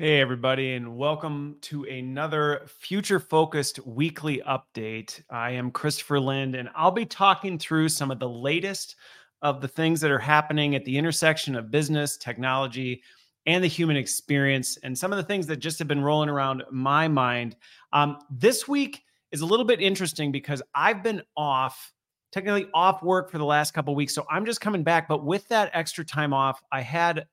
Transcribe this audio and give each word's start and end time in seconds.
Hey, 0.00 0.18
everybody, 0.18 0.72
and 0.72 0.96
welcome 0.96 1.56
to 1.60 1.84
another 1.84 2.62
future 2.66 3.20
focused 3.20 3.86
weekly 3.86 4.40
update. 4.48 5.20
I 5.28 5.50
am 5.50 5.70
Christopher 5.70 6.18
Lind, 6.18 6.54
and 6.54 6.70
I'll 6.74 6.90
be 6.90 7.04
talking 7.04 7.58
through 7.58 7.90
some 7.90 8.10
of 8.10 8.18
the 8.18 8.26
latest 8.26 8.96
of 9.42 9.60
the 9.60 9.68
things 9.68 10.00
that 10.00 10.10
are 10.10 10.18
happening 10.18 10.74
at 10.74 10.86
the 10.86 10.96
intersection 10.96 11.54
of 11.54 11.70
business, 11.70 12.16
technology, 12.16 13.02
and 13.44 13.62
the 13.62 13.68
human 13.68 13.98
experience, 13.98 14.78
and 14.78 14.96
some 14.96 15.12
of 15.12 15.18
the 15.18 15.22
things 15.22 15.46
that 15.48 15.58
just 15.58 15.78
have 15.78 15.86
been 15.86 16.00
rolling 16.00 16.30
around 16.30 16.64
my 16.70 17.06
mind. 17.06 17.56
Um, 17.92 18.20
this 18.30 18.66
week 18.66 19.02
is 19.32 19.42
a 19.42 19.46
little 19.46 19.66
bit 19.66 19.82
interesting 19.82 20.32
because 20.32 20.62
I've 20.74 21.02
been 21.02 21.20
off, 21.36 21.92
technically 22.32 22.68
off 22.72 23.02
work 23.02 23.30
for 23.30 23.36
the 23.36 23.44
last 23.44 23.74
couple 23.74 23.94
weeks. 23.94 24.14
So 24.14 24.24
I'm 24.30 24.46
just 24.46 24.62
coming 24.62 24.82
back. 24.82 25.08
But 25.08 25.26
with 25.26 25.46
that 25.48 25.70
extra 25.74 26.06
time 26.06 26.32
off, 26.32 26.62
I 26.72 26.80
had 26.80 27.26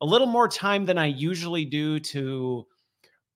a 0.00 0.06
little 0.06 0.26
more 0.26 0.48
time 0.48 0.86
than 0.86 0.98
I 0.98 1.06
usually 1.06 1.64
do 1.64 2.00
to 2.00 2.66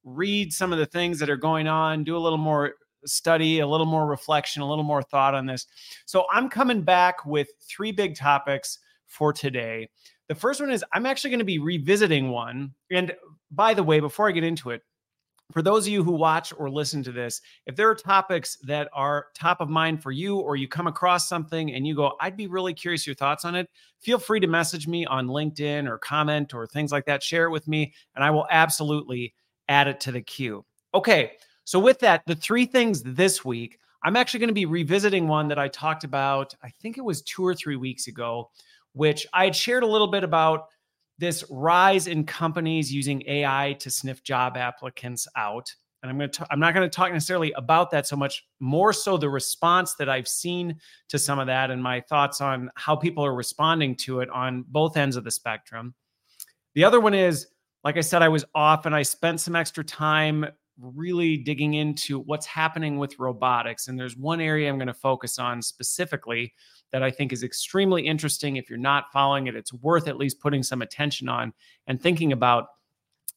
read 0.05 0.53
some 0.53 0.73
of 0.73 0.79
the 0.79 0.87
things 0.87 1.19
that 1.19 1.31
are 1.31 1.37
going 1.37 1.67
on, 1.67 2.05
do 2.05 2.17
a 2.17 2.19
little 2.19 2.39
more 2.39 2.75
study, 3.07 3.61
a 3.61 3.67
little 3.67 3.87
more 3.87 4.07
reflection, 4.07 4.63
a 4.63 4.69
little 4.69 4.85
more 4.85 5.03
thought 5.03 5.35
on 5.35 5.47
this. 5.47 5.67
So 6.07 6.25
I'm 6.33 6.49
coming 6.49 6.83
back 6.83 7.25
with 7.27 7.49
three 7.63 7.93
big 7.93 8.17
topics 8.17 8.79
for 9.07 9.33
today. 9.33 9.89
The 10.29 10.35
first 10.35 10.61
one 10.61 10.71
is 10.71 10.85
I'm 10.93 11.07
actually 11.07 11.31
going 11.31 11.39
to 11.41 11.45
be 11.45 11.59
revisiting 11.59 12.31
one. 12.31 12.73
And 12.91 13.15
by 13.51 13.75
the 13.75 13.83
way, 13.83 14.01
before 14.01 14.29
I 14.29 14.33
get 14.33 14.45
into 14.45 14.71
it, 14.71 14.83
for 15.55 15.63
those 15.63 15.87
of 15.87 15.93
you 15.93 16.03
who 16.03 16.11
watch 16.11 16.53
or 16.59 16.69
listen 16.69 17.01
to 17.05 17.13
this, 17.13 17.41
if 17.67 17.77
there 17.77 17.89
are 17.89 17.95
topics 17.95 18.57
that 18.65 18.89
are 18.93 19.29
top 19.35 19.61
of 19.61 19.71
mind 19.71 20.03
for 20.03 20.11
you, 20.11 20.37
or 20.37 20.57
you 20.57 20.67
come 20.67 20.89
across 20.89 21.29
something 21.29 21.73
and 21.73 21.87
you 21.87 21.95
go, 21.95 22.15
I'd 22.21 22.37
be 22.37 22.49
really 22.49 22.75
curious 22.75 23.07
your 23.07 23.15
thoughts 23.15 23.45
on 23.45 23.55
it, 23.55 23.71
feel 24.01 24.19
free 24.19 24.41
to 24.41 24.49
message 24.49 24.89
me 24.89 25.07
on 25.07 25.29
LinkedIn 25.29 25.89
or 25.89 25.97
comment 25.97 26.55
or 26.55 26.67
things 26.67 26.91
like 26.91 27.07
that. 27.07 27.23
Share 27.23 27.47
it 27.47 27.51
with 27.51 27.69
me, 27.69 27.95
and 28.17 28.25
I 28.25 28.33
will 28.33 28.49
absolutely 28.51 29.33
add 29.69 29.87
it 29.87 30.01
to 30.01 30.13
the 30.13 30.21
queue. 30.21 30.65
Okay, 30.93 31.33
so 31.63 31.79
with 31.79 32.01
that, 32.01 32.23
the 32.27 32.35
three 32.35 32.67
things 32.67 33.05
this 33.05 33.45
week, 33.45 33.79
I'm 34.03 34.17
actually 34.17 34.41
going 34.41 34.49
to 34.49 34.55
be 34.55 34.67
revisiting 34.67 35.29
one 35.29 35.47
that 35.49 35.59
I 35.59 35.69
talked 35.69 36.03
about, 36.03 36.53
I 36.65 36.71
think 36.83 36.99
it 36.99 37.05
was 37.05 37.23
two 37.23 37.47
or 37.47 37.55
three 37.55 37.77
weeks 37.77 38.09
ago, 38.09 38.51
which 38.93 39.25
I 39.33 39.45
had 39.45 39.55
shared 39.55 39.85
a 39.85 39.87
little 39.87 40.09
bit 40.09 40.25
about 40.25 40.67
this 41.19 41.45
rise 41.51 42.07
in 42.07 42.25
companies 42.25 42.93
using 42.93 43.23
AI 43.27 43.77
to 43.81 43.91
sniff 43.91 44.23
job 44.23 44.57
applicants 44.57 45.29
out. 45.37 45.73
And 46.03 46.11
I'm 46.11 46.19
going 46.19 46.31
to 46.31 46.47
I'm 46.51 46.61
not 46.61 46.75
going 46.75 46.89
to 46.89 46.95
talk 46.95 47.13
necessarily 47.13 47.53
about 47.53 47.91
that 47.93 48.07
so 48.07 48.17
much, 48.17 48.45
more 48.61 48.93
so 48.93 49.17
the 49.17 49.31
response 49.31 49.95
that 49.95 50.09
I've 50.09 50.29
seen 50.29 50.77
to 51.09 51.19
some 51.19 51.39
of 51.39 51.47
that 51.47 51.71
and 51.71 51.83
my 51.83 52.01
thoughts 52.01 52.41
on 52.41 52.71
how 52.75 52.95
people 52.95 53.25
are 53.25 53.35
responding 53.35 53.97
to 53.97 54.21
it 54.21 54.29
on 54.29 54.65
both 54.69 54.97
ends 54.97 55.17
of 55.17 55.25
the 55.25 55.31
spectrum. 55.31 55.95
The 56.75 56.85
other 56.85 57.01
one 57.01 57.15
is 57.15 57.47
like 57.85 57.97
I 57.97 58.01
said 58.01 58.23
I 58.23 58.29
was 58.29 58.45
off 58.55 58.87
and 58.87 58.95
I 58.95 59.03
spent 59.03 59.41
some 59.41 59.55
extra 59.55 59.85
time 59.85 60.47
really 60.81 61.37
digging 61.37 61.75
into 61.75 62.21
what's 62.21 62.47
happening 62.47 62.99
with 62.99 63.19
robotics 63.19 63.89
and 63.89 63.99
there's 63.99 64.17
one 64.17 64.41
area 64.41 64.69
I'm 64.69 64.77
going 64.77 64.89
to 64.89 64.95
focus 64.95 65.39
on 65.39 65.63
specifically 65.63 66.53
that 66.93 67.03
I 67.03 67.11
think 67.11 67.33
is 67.33 67.43
extremely 67.43 68.07
interesting. 68.07 68.57
If 68.57 68.69
you're 68.69 68.79
not 68.79 69.13
following 69.13 69.47
it, 69.47 69.57
it's 69.57 69.73
worth 69.73 70.09
at 70.09 70.17
least 70.17 70.41
putting 70.41 70.63
some 70.63 70.83
attention 70.83 71.29
on 71.29 71.53
and 71.87 72.01
thinking 72.01 72.33
about. 72.33 72.67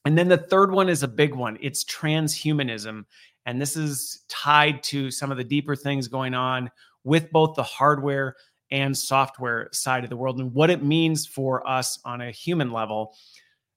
And 0.06 0.18
then 0.18 0.28
the 0.28 0.38
third 0.38 0.72
one 0.72 0.90
is 0.90 1.04
a 1.04 1.08
big 1.08 1.36
one 1.36 1.58
it's 1.62 1.84
transhumanism. 1.84 3.06
And 3.46 3.62
this 3.62 3.78
is 3.78 4.26
tied 4.28 4.84
to 4.84 5.10
some 5.10 5.32
of 5.32 5.38
the 5.38 5.44
deeper 5.44 5.76
things 5.76 6.08
going 6.08 6.34
on 6.34 6.70
with 7.04 7.32
both 7.32 7.56
the 7.56 7.64
hardware 7.64 8.36
and 8.72 8.98
software 8.98 9.70
side 9.72 10.04
of 10.04 10.10
the 10.10 10.18
world 10.18 10.40
and 10.40 10.54
what 10.54 10.70
it 10.70 10.84
means 10.84 11.26
for 11.26 11.68
us 11.68 12.00
on 12.04 12.22
a 12.22 12.32
human 12.32 12.72
level. 12.72 13.16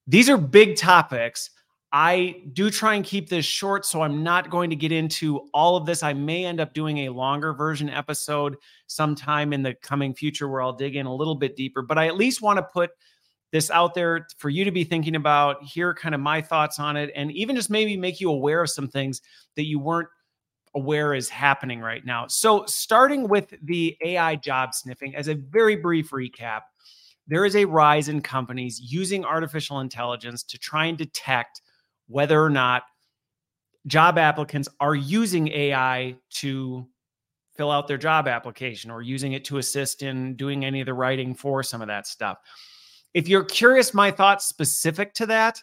These 0.06 0.28
are 0.28 0.36
big 0.36 0.76
topics. 0.76 1.50
I 1.92 2.42
do 2.52 2.70
try 2.70 2.94
and 2.94 3.04
keep 3.04 3.28
this 3.28 3.44
short, 3.44 3.84
so 3.84 4.02
I'm 4.02 4.22
not 4.22 4.48
going 4.48 4.70
to 4.70 4.76
get 4.76 4.92
into 4.92 5.48
all 5.52 5.76
of 5.76 5.86
this. 5.86 6.04
I 6.04 6.12
may 6.12 6.44
end 6.44 6.60
up 6.60 6.72
doing 6.72 6.98
a 6.98 7.08
longer 7.08 7.52
version 7.52 7.90
episode 7.90 8.56
sometime 8.86 9.52
in 9.52 9.62
the 9.62 9.74
coming 9.74 10.14
future 10.14 10.48
where 10.48 10.62
I'll 10.62 10.72
dig 10.72 10.94
in 10.94 11.06
a 11.06 11.14
little 11.14 11.34
bit 11.34 11.56
deeper, 11.56 11.82
but 11.82 11.98
I 11.98 12.06
at 12.06 12.16
least 12.16 12.42
want 12.42 12.58
to 12.58 12.62
put 12.62 12.90
this 13.50 13.70
out 13.70 13.94
there 13.94 14.28
for 14.38 14.48
you 14.48 14.64
to 14.64 14.70
be 14.70 14.84
thinking 14.84 15.16
about, 15.16 15.64
hear 15.64 15.92
kind 15.92 16.14
of 16.14 16.20
my 16.20 16.40
thoughts 16.40 16.78
on 16.78 16.96
it, 16.96 17.10
and 17.16 17.32
even 17.32 17.56
just 17.56 17.70
maybe 17.70 17.96
make 17.96 18.20
you 18.20 18.30
aware 18.30 18.62
of 18.62 18.70
some 18.70 18.86
things 18.86 19.20
that 19.56 19.64
you 19.64 19.80
weren't 19.80 20.08
aware 20.76 21.14
is 21.14 21.28
happening 21.28 21.80
right 21.80 22.06
now. 22.06 22.28
So, 22.28 22.64
starting 22.66 23.26
with 23.26 23.52
the 23.64 23.96
AI 24.04 24.36
job 24.36 24.74
sniffing, 24.74 25.16
as 25.16 25.26
a 25.26 25.34
very 25.34 25.74
brief 25.74 26.10
recap, 26.10 26.60
there 27.26 27.44
is 27.44 27.56
a 27.56 27.64
rise 27.64 28.08
in 28.08 28.20
companies 28.20 28.80
using 28.80 29.24
artificial 29.24 29.80
intelligence 29.80 30.44
to 30.44 30.58
try 30.58 30.86
and 30.86 30.96
detect 30.96 31.62
whether 32.10 32.42
or 32.42 32.50
not 32.50 32.82
job 33.86 34.18
applicants 34.18 34.68
are 34.80 34.94
using 34.94 35.48
AI 35.48 36.16
to 36.30 36.86
fill 37.56 37.70
out 37.70 37.86
their 37.86 37.98
job 37.98 38.28
application 38.28 38.90
or 38.90 39.02
using 39.02 39.32
it 39.32 39.44
to 39.44 39.58
assist 39.58 40.02
in 40.02 40.34
doing 40.36 40.64
any 40.64 40.80
of 40.80 40.86
the 40.86 40.94
writing 40.94 41.34
for 41.34 41.62
some 41.62 41.80
of 41.80 41.88
that 41.88 42.06
stuff. 42.06 42.38
If 43.14 43.28
you're 43.28 43.44
curious, 43.44 43.94
my 43.94 44.10
thoughts 44.10 44.46
specific 44.46 45.14
to 45.14 45.26
that, 45.26 45.62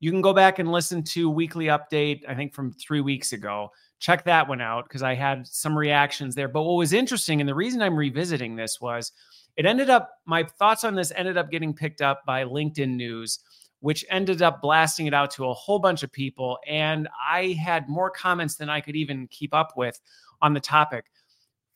you 0.00 0.10
can 0.10 0.20
go 0.20 0.32
back 0.32 0.58
and 0.58 0.70
listen 0.70 1.02
to 1.04 1.30
weekly 1.30 1.66
update, 1.66 2.22
I 2.28 2.34
think 2.34 2.52
from 2.52 2.72
three 2.72 3.00
weeks 3.00 3.32
ago. 3.32 3.70
Check 4.00 4.24
that 4.24 4.48
one 4.48 4.60
out 4.60 4.84
because 4.84 5.02
I 5.02 5.14
had 5.14 5.46
some 5.46 5.76
reactions 5.76 6.34
there. 6.34 6.48
But 6.48 6.62
what 6.62 6.74
was 6.74 6.92
interesting, 6.92 7.40
and 7.40 7.48
the 7.48 7.54
reason 7.54 7.80
I'm 7.80 7.96
revisiting 7.96 8.54
this 8.54 8.80
was 8.80 9.12
it 9.56 9.64
ended 9.64 9.88
up, 9.88 10.10
my 10.26 10.42
thoughts 10.42 10.84
on 10.84 10.94
this 10.94 11.12
ended 11.14 11.36
up 11.36 11.50
getting 11.50 11.72
picked 11.72 12.02
up 12.02 12.22
by 12.26 12.44
LinkedIn 12.44 12.96
News 12.96 13.38
which 13.84 14.02
ended 14.08 14.40
up 14.40 14.62
blasting 14.62 15.04
it 15.04 15.12
out 15.12 15.30
to 15.30 15.44
a 15.44 15.52
whole 15.52 15.78
bunch 15.78 16.02
of 16.02 16.10
people. 16.10 16.58
And 16.66 17.06
I 17.22 17.48
had 17.62 17.86
more 17.86 18.08
comments 18.08 18.56
than 18.56 18.70
I 18.70 18.80
could 18.80 18.96
even 18.96 19.28
keep 19.28 19.52
up 19.52 19.74
with 19.76 20.00
on 20.40 20.54
the 20.54 20.60
topic 20.60 21.04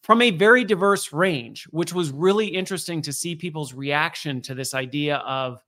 from 0.02 0.22
a 0.22 0.30
very 0.30 0.64
diverse 0.64 1.12
range, 1.12 1.64
which 1.64 1.92
was 1.92 2.10
really 2.10 2.46
interesting 2.46 3.02
to 3.02 3.12
see 3.12 3.34
people's 3.34 3.74
reaction 3.74 4.40
to 4.40 4.54
this 4.54 4.72
idea 4.72 5.16
of 5.18 5.62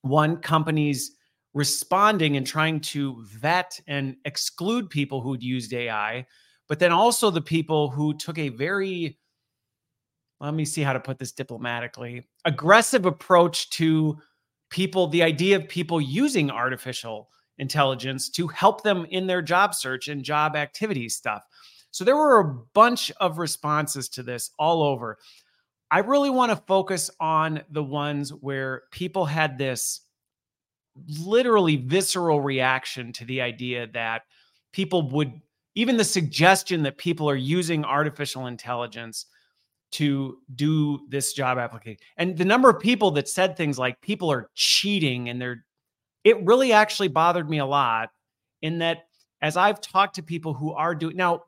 one 0.00 0.38
companies 0.38 1.18
responding 1.52 2.38
and 2.38 2.46
trying 2.46 2.80
to 2.80 3.22
vet 3.26 3.78
and 3.86 4.16
exclude 4.24 4.88
people 4.88 5.20
who'd 5.20 5.42
used 5.42 5.74
AI, 5.74 6.24
but 6.66 6.78
then 6.78 6.92
also 6.92 7.30
the 7.30 7.42
people 7.42 7.90
who 7.90 8.16
took 8.16 8.38
a 8.38 8.48
very 8.48 9.18
let 10.40 10.54
me 10.54 10.64
see 10.64 10.82
how 10.82 10.94
to 10.94 11.00
put 11.00 11.18
this 11.18 11.32
diplomatically 11.32 12.26
aggressive 12.46 13.04
approach 13.04 13.68
to 13.68 14.18
people, 14.70 15.06
the 15.06 15.22
idea 15.22 15.56
of 15.56 15.68
people 15.68 16.00
using 16.00 16.50
artificial 16.50 17.28
intelligence 17.58 18.28
to 18.30 18.46
help 18.48 18.82
them 18.82 19.06
in 19.10 19.26
their 19.26 19.42
job 19.42 19.74
search 19.74 20.08
and 20.08 20.22
job 20.22 20.56
activity 20.56 21.08
stuff. 21.08 21.44
So 21.90 22.04
there 22.04 22.16
were 22.16 22.40
a 22.40 22.54
bunch 22.74 23.10
of 23.20 23.38
responses 23.38 24.08
to 24.10 24.22
this 24.22 24.50
all 24.58 24.82
over. 24.82 25.18
I 25.90 26.00
really 26.00 26.30
want 26.30 26.50
to 26.50 26.62
focus 26.66 27.10
on 27.18 27.62
the 27.70 27.82
ones 27.82 28.30
where 28.30 28.82
people 28.92 29.24
had 29.24 29.56
this 29.56 30.02
literally 31.20 31.76
visceral 31.76 32.40
reaction 32.40 33.12
to 33.14 33.24
the 33.24 33.40
idea 33.40 33.86
that 33.94 34.22
people 34.72 35.08
would, 35.10 35.32
even 35.74 35.96
the 35.96 36.04
suggestion 36.04 36.82
that 36.82 36.98
people 36.98 37.28
are 37.30 37.36
using 37.36 37.84
artificial 37.84 38.46
intelligence 38.46 39.26
to 39.90 40.38
do 40.54 41.00
this 41.08 41.32
job 41.32 41.58
application. 41.58 41.98
And 42.16 42.36
the 42.36 42.44
number 42.44 42.68
of 42.68 42.80
people 42.80 43.10
that 43.12 43.28
said 43.28 43.56
things 43.56 43.78
like 43.78 44.00
people 44.00 44.30
are 44.30 44.50
cheating 44.54 45.28
and 45.28 45.40
they're 45.40 45.64
it 46.24 46.44
really 46.44 46.72
actually 46.72 47.08
bothered 47.08 47.48
me 47.48 47.58
a 47.58 47.66
lot 47.66 48.10
in 48.60 48.78
that 48.78 49.04
as 49.40 49.56
I've 49.56 49.80
talked 49.80 50.16
to 50.16 50.22
people 50.22 50.52
who 50.52 50.72
are 50.72 50.94
doing 50.94 51.16
now, 51.16 51.44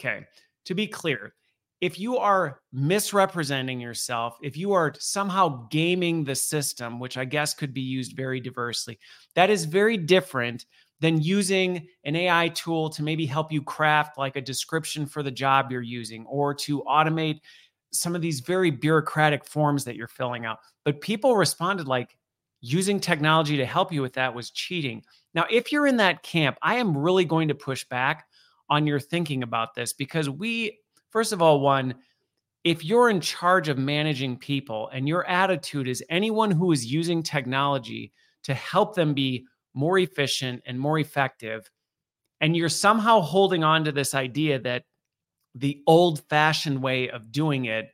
okay, 0.00 0.24
to 0.64 0.74
be 0.74 0.86
clear, 0.86 1.34
if 1.80 1.98
you 1.98 2.16
are 2.16 2.60
misrepresenting 2.72 3.80
yourself, 3.80 4.38
if 4.42 4.56
you 4.56 4.72
are 4.72 4.94
somehow 4.98 5.66
gaming 5.70 6.24
the 6.24 6.34
system, 6.34 6.98
which 6.98 7.18
I 7.18 7.24
guess 7.24 7.52
could 7.52 7.74
be 7.74 7.82
used 7.82 8.16
very 8.16 8.40
diversely, 8.40 8.98
that 9.34 9.50
is 9.50 9.64
very 9.64 9.96
different 9.96 10.64
than 11.00 11.20
using 11.20 11.86
an 12.04 12.16
AI 12.16 12.48
tool 12.48 12.88
to 12.88 13.02
maybe 13.02 13.26
help 13.26 13.52
you 13.52 13.60
craft 13.60 14.16
like 14.16 14.36
a 14.36 14.40
description 14.40 15.04
for 15.04 15.22
the 15.22 15.30
job 15.30 15.70
you're 15.70 15.82
using 15.82 16.24
or 16.26 16.54
to 16.54 16.82
automate 16.84 17.40
some 17.98 18.14
of 18.14 18.22
these 18.22 18.40
very 18.40 18.70
bureaucratic 18.70 19.44
forms 19.44 19.84
that 19.84 19.96
you're 19.96 20.08
filling 20.08 20.44
out. 20.44 20.58
But 20.84 21.00
people 21.00 21.36
responded 21.36 21.88
like 21.88 22.16
using 22.60 23.00
technology 23.00 23.56
to 23.56 23.66
help 23.66 23.92
you 23.92 24.02
with 24.02 24.14
that 24.14 24.34
was 24.34 24.50
cheating. 24.50 25.02
Now, 25.34 25.46
if 25.50 25.70
you're 25.70 25.86
in 25.86 25.96
that 25.98 26.22
camp, 26.22 26.56
I 26.62 26.76
am 26.76 26.96
really 26.96 27.24
going 27.24 27.48
to 27.48 27.54
push 27.54 27.84
back 27.84 28.26
on 28.68 28.86
your 28.86 29.00
thinking 29.00 29.42
about 29.42 29.74
this 29.74 29.92
because 29.92 30.28
we, 30.28 30.78
first 31.10 31.32
of 31.32 31.42
all, 31.42 31.60
one, 31.60 31.94
if 32.64 32.84
you're 32.84 33.10
in 33.10 33.20
charge 33.20 33.68
of 33.68 33.78
managing 33.78 34.36
people 34.36 34.88
and 34.92 35.06
your 35.06 35.24
attitude 35.26 35.86
is 35.86 36.02
anyone 36.08 36.50
who 36.50 36.72
is 36.72 36.84
using 36.84 37.22
technology 37.22 38.12
to 38.42 38.54
help 38.54 38.94
them 38.94 39.14
be 39.14 39.46
more 39.74 39.98
efficient 39.98 40.62
and 40.66 40.80
more 40.80 40.98
effective, 40.98 41.70
and 42.40 42.56
you're 42.56 42.68
somehow 42.68 43.20
holding 43.20 43.62
on 43.62 43.84
to 43.84 43.92
this 43.92 44.14
idea 44.14 44.58
that 44.58 44.84
the 45.56 45.82
old 45.86 46.20
fashioned 46.28 46.82
way 46.82 47.08
of 47.08 47.32
doing 47.32 47.64
it. 47.64 47.90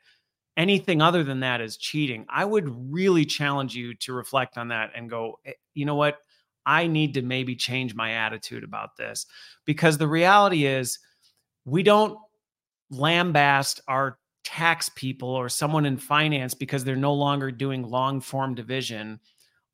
Anything 0.56 1.00
other 1.00 1.24
than 1.24 1.40
that 1.40 1.62
is 1.62 1.78
cheating. 1.78 2.26
I 2.28 2.44
would 2.44 2.68
really 2.92 3.24
challenge 3.24 3.74
you 3.74 3.94
to 3.94 4.12
reflect 4.12 4.58
on 4.58 4.68
that 4.68 4.90
and 4.94 5.08
go, 5.08 5.38
eh, 5.46 5.52
you 5.72 5.86
know 5.86 5.94
what? 5.94 6.18
I 6.66 6.86
need 6.86 7.14
to 7.14 7.22
maybe 7.22 7.56
change 7.56 7.94
my 7.94 8.12
attitude 8.12 8.62
about 8.62 8.96
this 8.96 9.26
because 9.64 9.96
the 9.96 10.06
reality 10.06 10.66
is 10.66 10.98
we 11.64 11.82
don't 11.82 12.18
lambast 12.92 13.80
our 13.88 14.18
tax 14.44 14.90
people 14.90 15.28
or 15.28 15.48
someone 15.48 15.86
in 15.86 15.96
finance 15.96 16.54
because 16.54 16.84
they're 16.84 16.96
no 16.96 17.14
longer 17.14 17.50
doing 17.50 17.82
long 17.88 18.20
form 18.20 18.54
division 18.54 19.18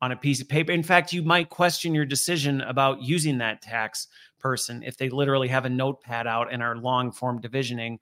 on 0.01 0.13
a 0.13 0.17
piece 0.17 0.41
of 0.41 0.49
paper. 0.49 0.73
In 0.73 0.83
fact, 0.83 1.13
you 1.13 1.23
might 1.23 1.51
question 1.51 1.95
your 1.95 2.05
decision 2.05 2.61
about 2.63 3.03
using 3.03 3.39
that 3.39 3.63
tax 3.63 4.09
person 4.39 4.83
if 4.83 4.97
they 4.97 5.09
literally 5.09 5.49
have 5.49 5.65
a 5.65 5.71
notepad 5.71 6.27
out 6.27 6.53
and 6.53 6.63
are 6.63 6.77
long 6.77 7.11
form 7.11 7.41
divisioning 7.41 7.99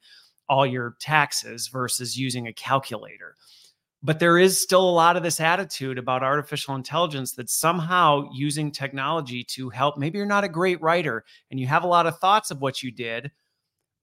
all 0.48 0.66
your 0.66 0.96
taxes 1.00 1.68
versus 1.68 2.16
using 2.16 2.46
a 2.46 2.52
calculator. 2.52 3.34
But 4.02 4.20
there 4.20 4.38
is 4.38 4.60
still 4.60 4.88
a 4.88 4.92
lot 4.92 5.16
of 5.16 5.22
this 5.22 5.40
attitude 5.40 5.98
about 5.98 6.22
artificial 6.22 6.74
intelligence 6.74 7.32
that 7.32 7.50
somehow 7.50 8.28
using 8.32 8.70
technology 8.70 9.42
to 9.44 9.70
help. 9.70 9.96
Maybe 9.98 10.18
you're 10.18 10.26
not 10.26 10.44
a 10.44 10.48
great 10.48 10.80
writer 10.80 11.24
and 11.50 11.58
you 11.58 11.66
have 11.66 11.82
a 11.82 11.88
lot 11.88 12.06
of 12.06 12.18
thoughts 12.18 12.50
of 12.50 12.60
what 12.60 12.82
you 12.82 12.92
did, 12.92 13.32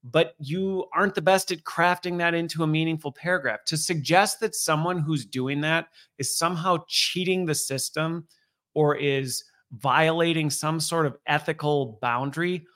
but 0.04 0.34
you 0.38 0.84
aren't 0.94 1.14
the 1.14 1.22
best 1.22 1.50
at 1.50 1.64
crafting 1.64 2.18
that 2.18 2.34
into 2.34 2.62
a 2.62 2.66
meaningful 2.66 3.10
paragraph. 3.10 3.64
To 3.66 3.76
suggest 3.78 4.40
that 4.40 4.54
someone 4.54 4.98
who's 4.98 5.24
doing 5.24 5.62
that 5.62 5.88
is 6.18 6.36
somehow 6.36 6.84
cheating 6.86 7.46
the 7.46 7.54
system 7.54 8.28
or 8.74 8.94
is 8.94 9.44
violating 9.72 10.50
some 10.50 10.78
sort 10.78 11.06
of 11.06 11.16
ethical 11.26 11.98
boundary, 12.02 12.66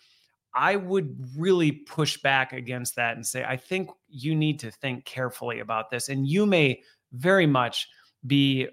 I 0.55 0.77
would 0.77 1.17
really 1.37 1.71
push 1.71 2.17
back 2.17 2.55
against 2.55 2.97
that 2.97 3.17
and 3.17 3.27
say, 3.27 3.45
I 3.45 3.59
think 3.59 3.91
you 4.09 4.35
need 4.35 4.61
to 4.61 4.71
think 4.71 5.05
carefully 5.05 5.61
about 5.61 5.91
this. 5.91 6.09
And 6.09 6.27
you 6.27 6.47
may 6.47 6.83
very 7.13 7.47
much 7.47 7.89
be, 8.27 8.69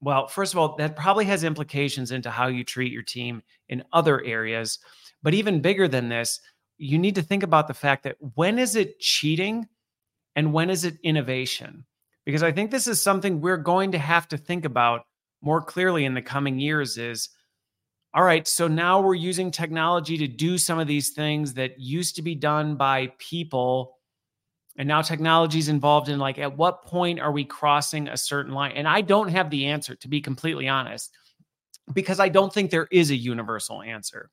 well, 0.00 0.26
first 0.26 0.52
of 0.52 0.58
all, 0.58 0.74
that 0.76 0.96
probably 0.96 1.26
has 1.26 1.44
implications 1.44 2.10
into 2.10 2.30
how 2.30 2.48
you 2.48 2.64
treat 2.64 2.92
your 2.92 3.02
team 3.02 3.42
in 3.68 3.84
other 3.92 4.22
areas. 4.24 4.80
But 5.22 5.34
even 5.34 5.60
bigger 5.60 5.86
than 5.86 6.08
this, 6.08 6.40
you 6.78 6.98
need 6.98 7.16
to 7.16 7.22
think 7.22 7.42
about 7.42 7.68
the 7.68 7.74
fact 7.74 8.04
that 8.04 8.16
when 8.34 8.58
is 8.58 8.76
it 8.76 9.00
cheating 9.00 9.68
and 10.36 10.52
when 10.52 10.70
is 10.70 10.84
it 10.84 10.98
innovation? 11.02 11.84
Because 12.24 12.42
I 12.42 12.52
think 12.52 12.70
this 12.70 12.86
is 12.86 13.00
something 13.00 13.40
we're 13.40 13.56
going 13.56 13.92
to 13.92 13.98
have 13.98 14.28
to 14.28 14.38
think 14.38 14.64
about 14.64 15.02
more 15.42 15.60
clearly 15.60 16.04
in 16.04 16.14
the 16.14 16.22
coming 16.22 16.58
years 16.58 16.98
is 16.98 17.28
all 18.14 18.24
right, 18.24 18.48
so 18.48 18.66
now 18.68 19.00
we're 19.00 19.14
using 19.14 19.50
technology 19.50 20.16
to 20.16 20.26
do 20.26 20.56
some 20.56 20.78
of 20.78 20.86
these 20.86 21.10
things 21.10 21.54
that 21.54 21.78
used 21.78 22.16
to 22.16 22.22
be 22.22 22.34
done 22.34 22.74
by 22.74 23.12
people. 23.18 23.96
And 24.78 24.88
now 24.88 25.02
technology 25.02 25.58
is 25.58 25.68
involved 25.68 26.08
in 26.08 26.18
like, 26.18 26.38
at 26.38 26.56
what 26.56 26.84
point 26.84 27.20
are 27.20 27.32
we 27.32 27.44
crossing 27.44 28.08
a 28.08 28.16
certain 28.16 28.54
line? 28.54 28.72
And 28.72 28.88
I 28.88 29.02
don't 29.02 29.28
have 29.28 29.50
the 29.50 29.66
answer, 29.66 29.94
to 29.96 30.08
be 30.08 30.22
completely 30.22 30.68
honest, 30.68 31.12
because 31.92 32.18
I 32.18 32.28
don't 32.28 32.52
think 32.52 32.70
there 32.70 32.88
is 32.90 33.10
a 33.10 33.16
universal 33.16 33.82
answer. 33.82 34.30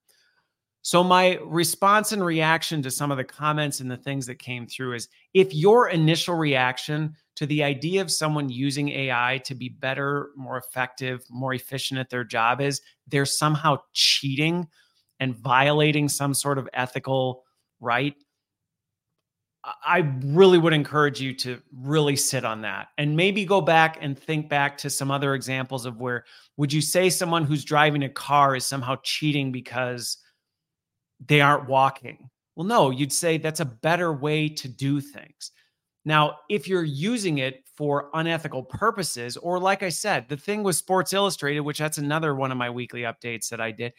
So, 0.86 1.04
my 1.04 1.40
response 1.44 2.12
and 2.12 2.24
reaction 2.24 2.84
to 2.84 2.92
some 2.92 3.10
of 3.10 3.18
the 3.18 3.24
comments 3.24 3.80
and 3.80 3.90
the 3.90 3.98
things 3.98 4.28
that 4.28 4.38
came 4.38 4.68
through 4.68 4.94
is 4.94 5.08
if 5.34 5.52
your 5.52 5.90
initial 5.90 6.36
reaction 6.36 7.16
to 7.38 7.48
the 7.48 7.64
idea 7.64 8.02
of 8.02 8.12
someone 8.12 8.50
using 8.50 8.90
AI 8.90 9.42
to 9.46 9.56
be 9.56 9.68
better, 9.68 10.30
more 10.36 10.60
effective, 10.60 11.26
more 11.28 11.56
efficient 11.56 12.00
at 12.00 12.12
their 12.12 12.24
job 12.24 12.62
is 12.62 12.82
they're 13.08 13.26
somehow 13.26 13.80
cheating 13.94 14.68
and 15.20 15.36
violating 15.36 16.08
some 16.08 16.36
sort 16.36 16.60
of 16.60 16.70
ethical 16.72 17.46
right, 17.80 18.14
I 19.84 20.08
really 20.24 20.60
would 20.60 20.74
encourage 20.74 21.20
you 21.20 21.34
to 21.38 21.64
really 21.74 22.16
sit 22.16 22.46
on 22.46 22.62
that 22.62 22.90
and 23.00 23.18
maybe 23.18 23.44
go 23.44 23.60
back 23.60 23.98
and 24.02 24.16
think 24.16 24.50
back 24.50 24.78
to 24.78 24.92
some 24.92 25.10
other 25.10 25.34
examples 25.34 25.88
of 25.88 26.00
where 26.00 26.26
would 26.58 26.72
you 26.72 26.82
say 26.82 27.10
someone 27.10 27.44
who's 27.44 27.66
driving 27.66 28.04
a 28.04 28.10
car 28.10 28.56
is 28.56 28.66
somehow 28.66 28.98
cheating 29.02 29.52
because 29.52 30.18
they 31.20 31.42
aren't 31.42 31.68
walking. 31.68 32.30
Well, 32.56 32.68
no, 32.68 32.90
you'd 32.90 33.14
say 33.14 33.38
that's 33.38 33.60
a 33.60 33.66
better 33.66 34.14
way 34.14 34.50
to 34.50 34.68
do 34.68 35.02
things. 35.02 35.52
Now, 36.06 36.38
if 36.50 36.68
you're 36.68 36.84
using 36.84 37.40
it 37.40 37.64
for 37.76 38.10
unethical 38.14 38.64
purposes, 38.64 39.38
or 39.38 39.60
like 39.60 39.84
I 39.84 39.90
said, 39.90 40.30
the 40.30 40.38
thing 40.38 40.64
with 40.64 40.76
Sports 40.76 41.14
Illustrated, 41.14 41.62
which 41.62 41.80
that's 41.80 41.98
another 41.98 42.36
one 42.36 42.52
of 42.52 42.58
my 42.58 42.70
weekly 42.70 43.02
updates 43.02 43.50
that 43.50 43.60
I 43.60 43.72
did. 43.72 43.94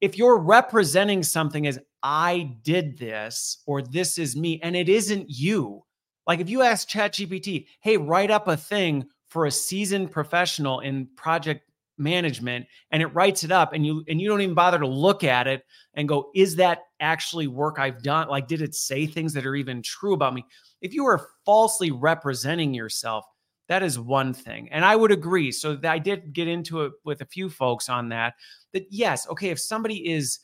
If 0.00 0.16
you're 0.16 0.38
representing 0.38 1.22
something 1.22 1.66
as 1.66 1.78
I 2.02 2.56
did 2.62 2.98
this 2.98 3.62
or 3.66 3.82
this 3.82 4.18
is 4.18 4.36
me, 4.36 4.60
and 4.62 4.76
it 4.76 4.88
isn't 4.88 5.28
you, 5.28 5.84
like 6.26 6.40
if 6.40 6.48
you 6.48 6.62
ask 6.62 6.88
ChatGPT, 6.88 7.66
hey, 7.80 7.96
write 7.96 8.30
up 8.30 8.48
a 8.48 8.56
thing 8.56 9.06
for 9.28 9.46
a 9.46 9.50
seasoned 9.50 10.10
professional 10.10 10.80
in 10.80 11.08
project 11.16 11.69
management 12.00 12.66
and 12.90 13.02
it 13.02 13.06
writes 13.08 13.44
it 13.44 13.52
up 13.52 13.72
and 13.72 13.86
you 13.86 14.02
and 14.08 14.20
you 14.20 14.28
don't 14.28 14.40
even 14.40 14.54
bother 14.54 14.78
to 14.78 14.86
look 14.86 15.22
at 15.22 15.46
it 15.46 15.62
and 15.94 16.08
go 16.08 16.30
is 16.34 16.56
that 16.56 16.80
actually 16.98 17.46
work 17.46 17.78
I've 17.78 18.02
done? 18.02 18.28
Like 18.28 18.48
did 18.48 18.62
it 18.62 18.74
say 18.74 19.06
things 19.06 19.32
that 19.34 19.46
are 19.46 19.54
even 19.54 19.82
true 19.82 20.14
about 20.14 20.34
me? 20.34 20.44
If 20.80 20.94
you 20.94 21.04
are 21.06 21.28
falsely 21.44 21.90
representing 21.90 22.74
yourself 22.74 23.24
that 23.68 23.84
is 23.84 24.00
one 24.00 24.34
thing 24.34 24.68
and 24.72 24.84
I 24.84 24.96
would 24.96 25.12
agree. 25.12 25.52
So 25.52 25.78
I 25.84 26.00
did 26.00 26.32
get 26.32 26.48
into 26.48 26.82
it 26.82 26.92
with 27.04 27.20
a 27.20 27.26
few 27.26 27.48
folks 27.48 27.88
on 27.88 28.08
that 28.08 28.34
that 28.72 28.86
yes 28.90 29.28
okay 29.28 29.50
if 29.50 29.60
somebody 29.60 30.10
is 30.10 30.40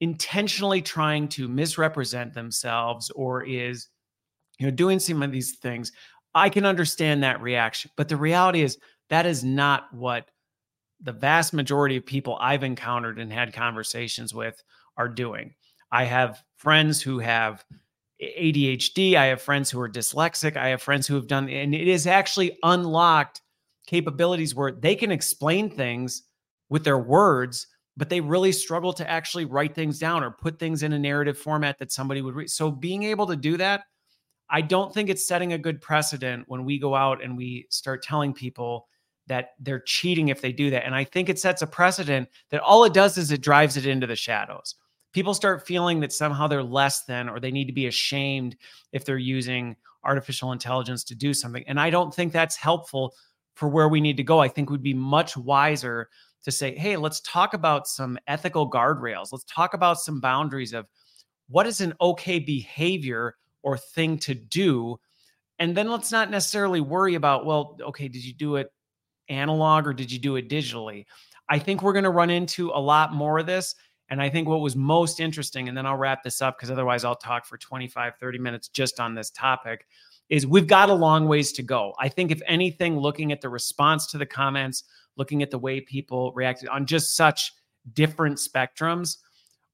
intentionally 0.00 0.82
trying 0.82 1.28
to 1.28 1.48
misrepresent 1.48 2.34
themselves 2.34 3.10
or 3.10 3.44
is 3.44 3.88
you 4.58 4.66
know 4.66 4.70
doing 4.70 4.98
some 4.98 5.22
of 5.22 5.32
these 5.32 5.56
things 5.56 5.92
I 6.34 6.48
can 6.48 6.64
understand 6.64 7.22
that 7.22 7.40
reaction 7.40 7.90
but 7.96 8.08
the 8.08 8.16
reality 8.16 8.62
is 8.62 8.78
that 9.10 9.26
is 9.26 9.42
not 9.42 9.92
what 9.92 10.28
the 11.00 11.12
vast 11.12 11.52
majority 11.52 11.96
of 11.96 12.06
people 12.06 12.38
I've 12.40 12.64
encountered 12.64 13.18
and 13.18 13.32
had 13.32 13.52
conversations 13.52 14.34
with 14.34 14.62
are 14.96 15.08
doing. 15.08 15.54
I 15.90 16.04
have 16.04 16.42
friends 16.56 17.00
who 17.00 17.18
have 17.18 17.64
ADHD. 18.20 19.14
I 19.14 19.26
have 19.26 19.40
friends 19.40 19.70
who 19.70 19.80
are 19.80 19.88
dyslexic. 19.88 20.56
I 20.56 20.68
have 20.68 20.82
friends 20.82 21.06
who 21.06 21.14
have 21.14 21.28
done, 21.28 21.48
and 21.48 21.74
it 21.74 21.88
is 21.88 22.06
actually 22.06 22.58
unlocked 22.62 23.42
capabilities 23.86 24.54
where 24.54 24.72
they 24.72 24.94
can 24.94 25.10
explain 25.10 25.70
things 25.70 26.24
with 26.68 26.84
their 26.84 26.98
words, 26.98 27.68
but 27.96 28.10
they 28.10 28.20
really 28.20 28.52
struggle 28.52 28.92
to 28.92 29.08
actually 29.08 29.44
write 29.44 29.74
things 29.74 29.98
down 29.98 30.22
or 30.22 30.30
put 30.30 30.58
things 30.58 30.82
in 30.82 30.92
a 30.92 30.98
narrative 30.98 31.38
format 31.38 31.78
that 31.78 31.92
somebody 31.92 32.20
would 32.20 32.34
read. 32.34 32.50
So 32.50 32.70
being 32.70 33.04
able 33.04 33.26
to 33.28 33.36
do 33.36 33.56
that, 33.56 33.84
I 34.50 34.60
don't 34.60 34.92
think 34.92 35.08
it's 35.08 35.26
setting 35.26 35.52
a 35.52 35.58
good 35.58 35.80
precedent 35.80 36.44
when 36.48 36.64
we 36.64 36.78
go 36.78 36.94
out 36.94 37.22
and 37.22 37.36
we 37.36 37.66
start 37.70 38.02
telling 38.02 38.32
people 38.32 38.88
that 39.28 39.50
they're 39.60 39.80
cheating 39.80 40.28
if 40.28 40.40
they 40.40 40.52
do 40.52 40.70
that. 40.70 40.84
And 40.84 40.94
I 40.94 41.04
think 41.04 41.28
it 41.28 41.38
sets 41.38 41.62
a 41.62 41.66
precedent 41.66 42.28
that 42.50 42.60
all 42.60 42.84
it 42.84 42.94
does 42.94 43.16
is 43.16 43.30
it 43.30 43.40
drives 43.40 43.76
it 43.76 43.86
into 43.86 44.06
the 44.06 44.16
shadows. 44.16 44.74
People 45.12 45.34
start 45.34 45.66
feeling 45.66 46.00
that 46.00 46.12
somehow 46.12 46.46
they're 46.46 46.62
less 46.62 47.04
than 47.04 47.28
or 47.28 47.40
they 47.40 47.50
need 47.50 47.66
to 47.66 47.72
be 47.72 47.86
ashamed 47.86 48.56
if 48.92 49.04
they're 49.04 49.18
using 49.18 49.76
artificial 50.04 50.52
intelligence 50.52 51.04
to 51.04 51.14
do 51.14 51.34
something. 51.34 51.64
And 51.66 51.78
I 51.78 51.90
don't 51.90 52.14
think 52.14 52.32
that's 52.32 52.56
helpful 52.56 53.14
for 53.54 53.68
where 53.68 53.88
we 53.88 54.00
need 54.00 54.16
to 54.16 54.22
go. 54.22 54.40
I 54.40 54.48
think 54.48 54.70
we'd 54.70 54.82
be 54.82 54.94
much 54.94 55.36
wiser 55.36 56.08
to 56.44 56.50
say, 56.52 56.76
hey, 56.76 56.96
let's 56.96 57.20
talk 57.20 57.52
about 57.52 57.88
some 57.88 58.18
ethical 58.26 58.70
guardrails. 58.70 59.32
Let's 59.32 59.44
talk 59.44 59.74
about 59.74 60.00
some 60.00 60.20
boundaries 60.20 60.72
of 60.72 60.86
what 61.48 61.66
is 61.66 61.80
an 61.80 61.94
okay 62.00 62.38
behavior 62.38 63.36
or 63.62 63.76
thing 63.76 64.18
to 64.20 64.34
do. 64.34 64.98
And 65.58 65.76
then 65.76 65.90
let's 65.90 66.12
not 66.12 66.30
necessarily 66.30 66.80
worry 66.80 67.16
about, 67.16 67.44
well, 67.44 67.76
okay, 67.82 68.08
did 68.08 68.24
you 68.24 68.32
do 68.32 68.56
it 68.56 68.72
analog 69.28 69.86
or 69.86 69.92
did 69.92 70.10
you 70.10 70.18
do 70.18 70.36
it 70.36 70.48
digitally? 70.48 71.06
I 71.48 71.58
think 71.58 71.82
we're 71.82 71.92
going 71.92 72.04
to 72.04 72.10
run 72.10 72.30
into 72.30 72.70
a 72.70 72.80
lot 72.80 73.14
more 73.14 73.38
of 73.38 73.46
this. 73.46 73.74
And 74.10 74.22
I 74.22 74.30
think 74.30 74.48
what 74.48 74.60
was 74.60 74.74
most 74.74 75.20
interesting, 75.20 75.68
and 75.68 75.76
then 75.76 75.84
I'll 75.84 75.96
wrap 75.96 76.22
this 76.22 76.40
up 76.40 76.56
because 76.56 76.70
otherwise 76.70 77.04
I'll 77.04 77.14
talk 77.14 77.44
for 77.44 77.58
25, 77.58 78.14
30 78.18 78.38
minutes 78.38 78.68
just 78.68 79.00
on 79.00 79.14
this 79.14 79.30
topic, 79.30 79.86
is 80.30 80.46
we've 80.46 80.66
got 80.66 80.88
a 80.88 80.94
long 80.94 81.28
ways 81.28 81.52
to 81.52 81.62
go. 81.62 81.94
I 81.98 82.08
think, 82.08 82.30
if 82.30 82.40
anything, 82.46 82.98
looking 82.98 83.32
at 83.32 83.40
the 83.40 83.48
response 83.48 84.06
to 84.08 84.18
the 84.18 84.26
comments, 84.26 84.84
looking 85.16 85.42
at 85.42 85.50
the 85.50 85.58
way 85.58 85.80
people 85.80 86.32
reacted 86.32 86.68
on 86.68 86.86
just 86.86 87.16
such 87.16 87.52
different 87.92 88.38
spectrums, 88.38 89.18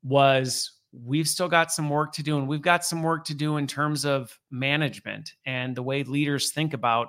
was 0.03 0.73
we've 0.93 1.29
still 1.29 1.49
got 1.49 1.73
some 1.73 1.89
work 1.89 2.13
to 2.13 2.23
do. 2.23 2.39
And 2.39 2.49
we've 2.49 2.63
got 2.63 2.85
some 2.85 3.03
work 3.03 3.25
to 3.27 3.35
do 3.35 3.57
in 3.57 3.67
terms 3.67 4.05
of 4.05 4.39
management 4.51 5.33
and 5.47 5.75
the 5.75 5.83
way 5.83 6.03
leaders 6.05 6.53
think 6.53 6.73
about 6.73 7.09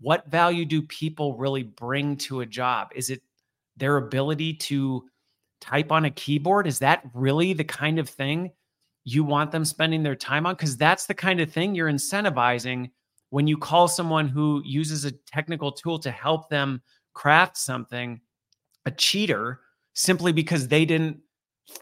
what 0.00 0.30
value 0.30 0.64
do 0.64 0.82
people 0.82 1.36
really 1.36 1.62
bring 1.62 2.16
to 2.16 2.40
a 2.40 2.46
job? 2.46 2.88
Is 2.94 3.10
it 3.10 3.22
their 3.76 3.96
ability 3.96 4.54
to 4.54 5.04
type 5.60 5.92
on 5.92 6.06
a 6.06 6.10
keyboard? 6.10 6.66
Is 6.66 6.78
that 6.78 7.02
really 7.14 7.52
the 7.52 7.64
kind 7.64 7.98
of 7.98 8.08
thing 8.08 8.50
you 9.04 9.24
want 9.24 9.52
them 9.52 9.64
spending 9.64 10.02
their 10.02 10.16
time 10.16 10.46
on? 10.46 10.54
Because 10.54 10.76
that's 10.76 11.06
the 11.06 11.14
kind 11.14 11.40
of 11.40 11.52
thing 11.52 11.74
you're 11.74 11.90
incentivizing 11.90 12.90
when 13.30 13.46
you 13.46 13.56
call 13.56 13.88
someone 13.88 14.28
who 14.28 14.62
uses 14.64 15.04
a 15.04 15.12
technical 15.12 15.70
tool 15.72 15.98
to 15.98 16.10
help 16.10 16.48
them 16.48 16.82
craft 17.14 17.56
something 17.56 18.20
a 18.86 18.90
cheater 18.90 19.60
simply 19.94 20.32
because 20.32 20.68
they 20.68 20.84
didn't 20.84 21.18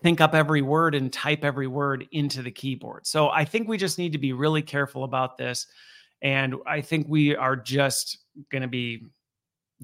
think 0.03 0.21
up 0.21 0.35
every 0.35 0.61
word 0.61 0.95
and 0.95 1.13
type 1.13 1.45
every 1.45 1.67
word 1.67 2.07
into 2.13 2.43
the 2.43 2.51
keyboard. 2.51 3.07
So 3.07 3.31
I 3.31 3.45
think 3.45 3.69
we 3.69 3.79
just 3.79 3.99
need 3.99 4.13
to 4.13 4.19
be 4.19 4.33
really 4.33 4.63
careful 4.63 5.05
about 5.05 5.39
this. 5.39 5.67
And 6.23 6.57
I 6.67 6.81
think 6.81 7.07
we 7.09 7.37
are 7.37 7.57
just 7.57 8.19
going 8.51 8.63
to 8.63 8.69
be 8.69 9.05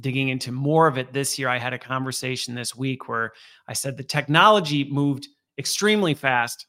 digging 0.01 0.29
into 0.29 0.51
more 0.51 0.87
of 0.89 0.99
it 0.99 1.13
this 1.13 1.39
year. 1.39 1.49
I 1.49 1.59
had 1.59 1.73
a 1.73 1.79
conversation 1.79 2.55
this 2.55 2.75
week 2.75 3.09
where 3.09 3.33
I 3.69 3.73
said 3.73 3.97
the 3.97 4.03
technology 4.03 4.85
moved 4.85 5.29
extremely 5.59 6.15
fast 6.15 6.67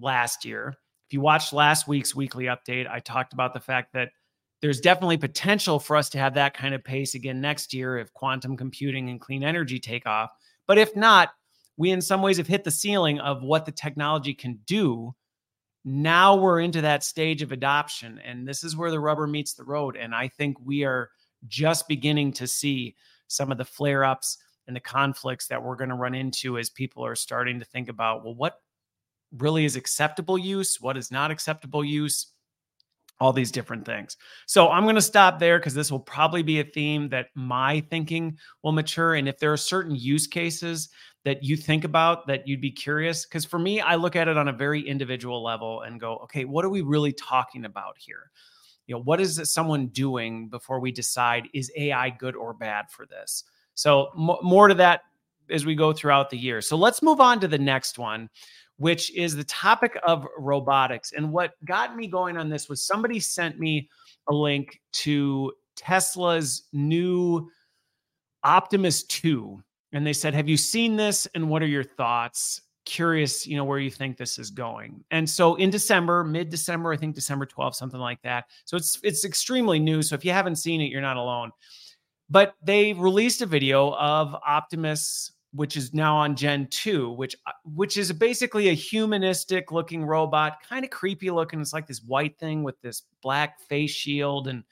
last 0.00 0.44
year. 0.44 0.74
If 1.08 1.12
you 1.12 1.20
watched 1.20 1.52
last 1.52 1.86
week's 1.86 2.14
weekly 2.14 2.46
update, 2.46 2.90
I 2.90 2.98
talked 2.98 3.32
about 3.32 3.54
the 3.54 3.60
fact 3.60 3.92
that 3.92 4.10
there's 4.60 4.80
definitely 4.80 5.18
potential 5.18 5.78
for 5.78 5.96
us 5.96 6.08
to 6.08 6.18
have 6.18 6.34
that 6.34 6.54
kind 6.54 6.74
of 6.74 6.82
pace 6.82 7.14
again 7.14 7.40
next 7.40 7.74
year 7.74 7.98
if 7.98 8.12
quantum 8.14 8.56
computing 8.56 9.10
and 9.10 9.20
clean 9.20 9.44
energy 9.44 9.78
take 9.78 10.06
off. 10.06 10.30
But 10.66 10.78
if 10.78 10.96
not, 10.96 11.30
we 11.76 11.90
in 11.90 12.00
some 12.00 12.22
ways 12.22 12.38
have 12.38 12.46
hit 12.46 12.64
the 12.64 12.70
ceiling 12.70 13.20
of 13.20 13.42
what 13.42 13.66
the 13.66 13.72
technology 13.72 14.32
can 14.32 14.58
do. 14.66 15.14
Now 15.84 16.34
we're 16.36 16.60
into 16.60 16.80
that 16.80 17.04
stage 17.04 17.42
of 17.42 17.52
adoption, 17.52 18.20
and 18.24 18.48
this 18.48 18.64
is 18.64 18.76
where 18.76 18.90
the 18.90 19.00
rubber 19.00 19.26
meets 19.26 19.52
the 19.52 19.64
road. 19.64 19.96
And 19.96 20.14
I 20.14 20.28
think 20.28 20.56
we 20.64 20.84
are 20.84 21.10
just 21.46 21.88
beginning 21.88 22.32
to 22.34 22.46
see 22.46 22.96
some 23.28 23.52
of 23.52 23.58
the 23.58 23.64
flare 23.64 24.04
ups 24.04 24.38
and 24.66 24.74
the 24.74 24.80
conflicts 24.80 25.46
that 25.48 25.62
we're 25.62 25.76
going 25.76 25.90
to 25.90 25.96
run 25.96 26.14
into 26.14 26.58
as 26.58 26.70
people 26.70 27.04
are 27.04 27.14
starting 27.14 27.58
to 27.58 27.66
think 27.66 27.90
about, 27.90 28.24
well, 28.24 28.34
what 28.34 28.62
really 29.36 29.64
is 29.66 29.76
acceptable 29.76 30.38
use? 30.38 30.80
What 30.80 30.96
is 30.96 31.10
not 31.10 31.30
acceptable 31.30 31.84
use? 31.84 32.28
All 33.20 33.32
these 33.32 33.52
different 33.52 33.86
things. 33.86 34.16
So 34.46 34.68
I'm 34.68 34.82
going 34.82 34.96
to 34.96 35.02
stop 35.02 35.38
there 35.38 35.58
because 35.58 35.74
this 35.74 35.90
will 35.90 36.00
probably 36.00 36.42
be 36.42 36.60
a 36.60 36.64
theme 36.64 37.08
that 37.10 37.28
my 37.34 37.80
thinking 37.90 38.38
will 38.62 38.72
mature. 38.72 39.14
And 39.14 39.28
if 39.28 39.38
there 39.38 39.52
are 39.52 39.56
certain 39.56 39.94
use 39.94 40.26
cases 40.26 40.88
that 41.24 41.42
you 41.42 41.56
think 41.56 41.84
about 41.84 42.26
that 42.26 42.46
you'd 42.46 42.60
be 42.60 42.72
curious, 42.72 43.24
because 43.24 43.44
for 43.44 43.58
me, 43.58 43.80
I 43.80 43.94
look 43.94 44.16
at 44.16 44.28
it 44.28 44.36
on 44.36 44.48
a 44.48 44.52
very 44.52 44.80
individual 44.80 45.42
level 45.42 45.82
and 45.82 46.00
go, 46.00 46.16
okay, 46.24 46.44
what 46.44 46.64
are 46.64 46.70
we 46.70 46.82
really 46.82 47.12
talking 47.12 47.64
about 47.64 47.96
here? 47.98 48.30
You 48.86 48.96
know, 48.96 49.02
what 49.02 49.20
is 49.20 49.40
someone 49.50 49.86
doing 49.86 50.48
before 50.48 50.80
we 50.80 50.92
decide 50.92 51.48
is 51.54 51.70
AI 51.76 52.10
good 52.10 52.36
or 52.36 52.52
bad 52.52 52.90
for 52.90 53.06
this? 53.06 53.44
So 53.74 54.10
m- 54.18 54.36
more 54.42 54.68
to 54.68 54.74
that 54.74 55.02
as 55.50 55.64
we 55.64 55.74
go 55.74 55.92
throughout 55.92 56.30
the 56.30 56.38
year. 56.38 56.60
So 56.60 56.76
let's 56.76 57.02
move 57.02 57.20
on 57.20 57.40
to 57.40 57.48
the 57.48 57.58
next 57.58 57.98
one, 57.98 58.28
which 58.76 59.14
is 59.14 59.36
the 59.36 59.44
topic 59.44 59.98
of 60.06 60.26
robotics. 60.38 61.12
And 61.12 61.32
what 61.32 61.52
got 61.64 61.96
me 61.96 62.06
going 62.06 62.36
on 62.36 62.48
this 62.48 62.68
was 62.68 62.86
somebody 62.86 63.20
sent 63.20 63.58
me 63.58 63.88
a 64.28 64.34
link 64.34 64.80
to 64.92 65.52
Tesla's 65.76 66.64
new 66.72 67.48
Optimus 68.42 69.04
2. 69.04 69.62
And 69.92 70.06
they 70.06 70.12
said, 70.12 70.34
Have 70.34 70.48
you 70.48 70.56
seen 70.56 70.96
this? 70.96 71.26
And 71.34 71.48
what 71.48 71.62
are 71.62 71.68
your 71.68 71.84
thoughts? 71.84 72.62
Curious, 72.84 73.46
you 73.46 73.56
know, 73.56 73.64
where 73.64 73.78
you 73.78 73.90
think 73.90 74.16
this 74.16 74.38
is 74.38 74.50
going. 74.50 75.02
And 75.10 75.28
so 75.28 75.54
in 75.54 75.70
December, 75.70 76.22
mid-December, 76.22 76.92
I 76.92 76.96
think 76.96 77.14
December 77.14 77.46
12th, 77.46 77.76
something 77.76 78.00
like 78.00 78.20
that. 78.22 78.44
So 78.66 78.76
it's 78.76 78.98
it's 79.02 79.24
extremely 79.24 79.78
new. 79.78 80.02
So 80.02 80.14
if 80.14 80.24
you 80.24 80.32
haven't 80.32 80.56
seen 80.56 80.80
it, 80.80 80.90
you're 80.90 81.00
not 81.00 81.16
alone. 81.16 81.50
But 82.28 82.54
they 82.62 82.92
released 82.92 83.40
a 83.40 83.46
video 83.46 83.94
of 83.94 84.34
Optimus 84.46 85.32
which 85.54 85.76
is 85.76 85.94
now 85.94 86.16
on 86.16 86.34
Gen 86.34 86.66
2, 86.68 87.10
which 87.12 87.36
uh, 87.46 87.52
which 87.64 87.96
is 87.96 88.12
basically 88.12 88.68
a 88.68 88.74
humanistic 88.74 89.70
looking 89.70 90.04
robot, 90.04 90.58
kind 90.68 90.84
of 90.84 90.90
creepy 90.90 91.30
looking. 91.30 91.60
It's 91.60 91.72
like 91.72 91.86
this 91.86 92.02
white 92.02 92.38
thing 92.38 92.62
with 92.64 92.80
this 92.80 93.02
black 93.22 93.60
face 93.60 93.92
shield 93.92 94.48
and 94.48 94.64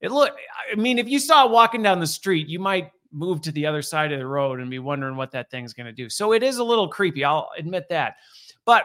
it 0.00 0.10
look 0.10 0.34
I 0.72 0.74
mean 0.76 0.98
if 0.98 1.08
you 1.08 1.18
saw 1.18 1.44
it 1.44 1.50
walking 1.50 1.82
down 1.82 2.00
the 2.00 2.06
street, 2.06 2.48
you 2.48 2.58
might 2.58 2.90
move 3.12 3.42
to 3.42 3.52
the 3.52 3.66
other 3.66 3.82
side 3.82 4.12
of 4.12 4.18
the 4.18 4.26
road 4.26 4.60
and 4.60 4.70
be 4.70 4.78
wondering 4.78 5.16
what 5.16 5.32
that 5.32 5.50
thing's 5.50 5.74
going 5.74 5.86
to 5.86 5.92
do. 5.92 6.08
So 6.08 6.32
it 6.32 6.42
is 6.42 6.58
a 6.58 6.64
little 6.64 6.88
creepy, 6.88 7.24
I'll 7.24 7.50
admit 7.58 7.88
that. 7.90 8.16
But 8.64 8.84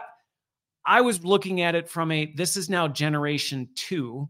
I 0.84 1.00
was 1.00 1.24
looking 1.24 1.62
at 1.62 1.74
it 1.74 1.88
from 1.88 2.12
a 2.12 2.32
this 2.36 2.56
is 2.56 2.68
now 2.68 2.88
generation 2.88 3.68
2 3.74 4.28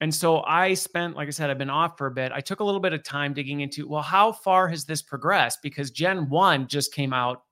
and 0.00 0.14
so 0.14 0.42
I 0.42 0.74
spent, 0.74 1.16
like 1.16 1.26
I 1.26 1.32
said, 1.32 1.50
I've 1.50 1.58
been 1.58 1.70
off 1.70 1.98
for 1.98 2.06
a 2.06 2.10
bit. 2.10 2.30
I 2.32 2.40
took 2.40 2.60
a 2.60 2.64
little 2.64 2.80
bit 2.80 2.92
of 2.92 3.02
time 3.02 3.34
digging 3.34 3.60
into, 3.60 3.88
well, 3.88 4.02
how 4.02 4.30
far 4.30 4.68
has 4.68 4.84
this 4.84 5.02
progressed? 5.02 5.58
Because 5.62 5.90
Gen 5.90 6.28
1 6.28 6.68
just 6.68 6.94
came 6.94 7.12
out 7.12 7.42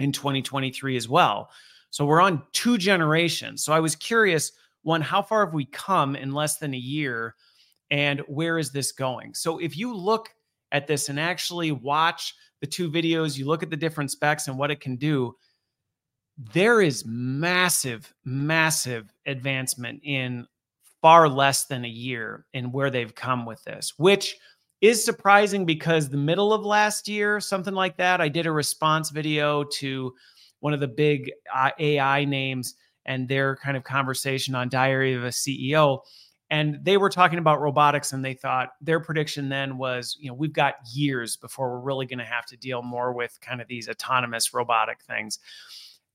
in 0.00 0.10
2023 0.10 0.96
as 0.96 1.08
well. 1.08 1.50
So 1.90 2.04
we're 2.04 2.20
on 2.20 2.42
two 2.52 2.78
generations. 2.78 3.62
So 3.62 3.72
I 3.72 3.78
was 3.78 3.94
curious 3.94 4.50
one, 4.82 5.00
how 5.00 5.22
far 5.22 5.44
have 5.44 5.54
we 5.54 5.66
come 5.66 6.16
in 6.16 6.32
less 6.32 6.58
than 6.58 6.74
a 6.74 6.78
year? 6.78 7.36
And 7.90 8.20
where 8.26 8.58
is 8.58 8.72
this 8.72 8.90
going? 8.90 9.32
So 9.34 9.58
if 9.58 9.76
you 9.76 9.94
look 9.94 10.30
at 10.72 10.88
this 10.88 11.08
and 11.08 11.20
actually 11.20 11.70
watch 11.70 12.34
the 12.60 12.66
two 12.66 12.90
videos, 12.90 13.38
you 13.38 13.46
look 13.46 13.62
at 13.62 13.70
the 13.70 13.76
different 13.76 14.10
specs 14.10 14.48
and 14.48 14.58
what 14.58 14.72
it 14.72 14.80
can 14.80 14.96
do, 14.96 15.36
there 16.52 16.80
is 16.80 17.04
massive, 17.06 18.12
massive 18.24 19.12
advancement 19.26 20.00
in 20.02 20.46
far 21.04 21.28
less 21.28 21.66
than 21.66 21.84
a 21.84 21.88
year 21.88 22.46
in 22.54 22.72
where 22.72 22.88
they've 22.88 23.14
come 23.14 23.44
with 23.44 23.62
this, 23.64 23.92
which 23.98 24.38
is 24.80 25.04
surprising 25.04 25.66
because 25.66 26.08
the 26.08 26.16
middle 26.16 26.50
of 26.50 26.64
last 26.64 27.06
year, 27.06 27.40
something 27.40 27.74
like 27.74 27.94
that, 27.98 28.22
I 28.22 28.28
did 28.30 28.46
a 28.46 28.50
response 28.50 29.10
video 29.10 29.64
to 29.64 30.14
one 30.60 30.72
of 30.72 30.80
the 30.80 30.88
big 30.88 31.30
uh, 31.54 31.72
AI 31.78 32.24
names 32.24 32.76
and 33.04 33.28
their 33.28 33.54
kind 33.56 33.76
of 33.76 33.84
conversation 33.84 34.54
on 34.54 34.70
Diary 34.70 35.12
of 35.12 35.24
a 35.24 35.28
CEO. 35.28 36.00
And 36.48 36.78
they 36.82 36.96
were 36.96 37.10
talking 37.10 37.38
about 37.38 37.60
robotics, 37.60 38.14
and 38.14 38.24
they 38.24 38.32
thought 38.32 38.70
their 38.80 38.98
prediction 38.98 39.50
then 39.50 39.76
was, 39.76 40.16
you 40.18 40.28
know, 40.28 40.34
we've 40.34 40.54
got 40.54 40.76
years 40.90 41.36
before 41.36 41.70
we're 41.70 41.84
really 41.84 42.06
going 42.06 42.18
to 42.18 42.24
have 42.24 42.46
to 42.46 42.56
deal 42.56 42.80
more 42.80 43.12
with 43.12 43.38
kind 43.42 43.60
of 43.60 43.68
these 43.68 43.90
autonomous 43.90 44.54
robotic 44.54 45.02
things. 45.02 45.38